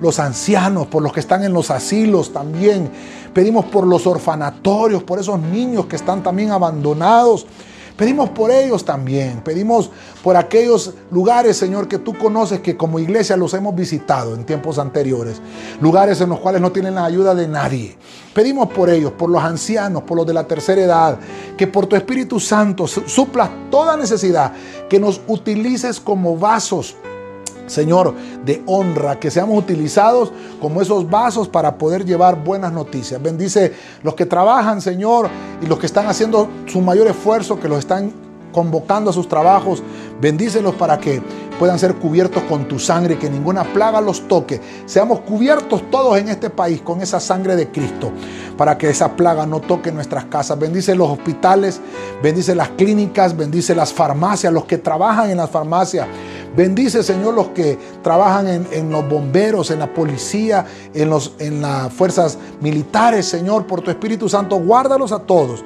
[0.01, 2.89] los ancianos, por los que están en los asilos también.
[3.33, 7.45] Pedimos por los orfanatorios, por esos niños que están también abandonados.
[7.95, 9.41] Pedimos por ellos también.
[9.41, 9.89] Pedimos
[10.23, 14.79] por aquellos lugares, Señor, que tú conoces que como iglesia los hemos visitado en tiempos
[14.79, 15.41] anteriores.
[15.79, 17.97] Lugares en los cuales no tienen la ayuda de nadie.
[18.33, 21.19] Pedimos por ellos, por los ancianos, por los de la tercera edad.
[21.57, 24.53] Que por tu Espíritu Santo suplas toda necesidad.
[24.89, 26.95] Que nos utilices como vasos
[27.71, 28.13] Señor,
[28.45, 33.21] de honra, que seamos utilizados como esos vasos para poder llevar buenas noticias.
[33.21, 35.29] Bendice los que trabajan, Señor,
[35.61, 38.11] y los que están haciendo su mayor esfuerzo, que los están
[38.51, 39.81] convocando a sus trabajos.
[40.19, 41.21] Bendícelos para que
[41.61, 44.59] puedan ser cubiertos con tu sangre, que ninguna plaga los toque.
[44.87, 48.11] Seamos cubiertos todos en este país con esa sangre de Cristo,
[48.57, 50.57] para que esa plaga no toque nuestras casas.
[50.57, 51.79] Bendice los hospitales,
[52.23, 56.07] bendice las clínicas, bendice las farmacias, los que trabajan en las farmacias.
[56.57, 61.93] Bendice, Señor, los que trabajan en, los bomberos, en la policía, en, los, en las
[61.93, 65.63] fuerzas militares, Señor, por tu Espíritu Santo, guárdalos a todos.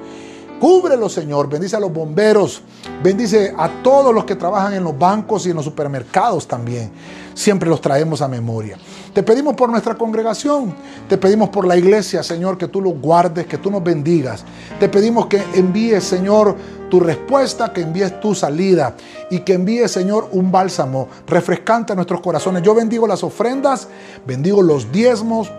[0.60, 1.50] Cúbrelos, Señor.
[1.50, 2.62] Bendice a los bomberos.
[3.04, 6.92] Bendice a todos los que trabajan en los bancos y en los supermercados también.
[7.34, 8.78] Siempre los traemos a memoria.
[9.14, 10.74] Te pedimos por nuestra congregación.
[11.10, 14.46] Te pedimos por la iglesia, Señor, que tú los guardes, que tú nos bendigas.
[14.80, 16.56] Te pedimos que envíes, Señor,
[16.90, 18.96] tu respuesta, que envíes tu salida
[19.30, 22.64] y que envíes, Señor, un bálsamo refrescante a nuestros corazones.
[22.64, 23.88] Yo bendigo las ofrendas,
[24.26, 25.52] bendigo los diezmos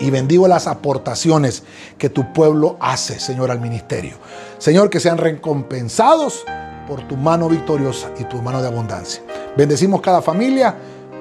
[0.00, 1.62] y bendigo las aportaciones
[1.98, 4.16] que tu pueblo hace, Señor, al ministerio.
[4.58, 6.44] Señor, que sean recompensados
[6.88, 9.22] por tu mano victoriosa y tu mano de abundancia.
[9.56, 10.74] Bendecimos cada familia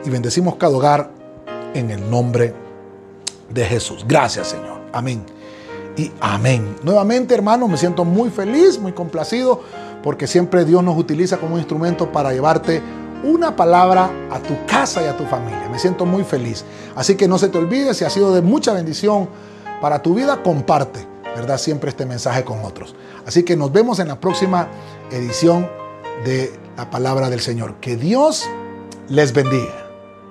[0.04, 1.12] y bendecimos cada hogar
[1.74, 2.54] en el nombre
[3.50, 4.06] de Jesús.
[4.08, 4.80] Gracias, Señor.
[4.94, 5.24] Amén.
[5.98, 6.76] Y amén.
[6.82, 9.62] Nuevamente, hermano, me siento muy feliz, muy complacido,
[10.02, 12.82] porque siempre Dios nos utiliza como un instrumento para llevarte
[13.24, 15.68] una palabra a tu casa y a tu familia.
[15.72, 16.64] Me siento muy feliz.
[16.96, 19.30] Así que no se te olvide, si ha sido de mucha bendición
[19.82, 21.06] para tu vida, comparte,
[21.36, 21.58] ¿verdad?
[21.58, 22.96] Siempre este mensaje con otros.
[23.26, 24.68] Así que nos vemos en la próxima
[25.12, 25.70] edición
[26.26, 27.76] de la palabra del Señor.
[27.76, 28.48] Que Dios
[29.08, 29.89] les bendiga.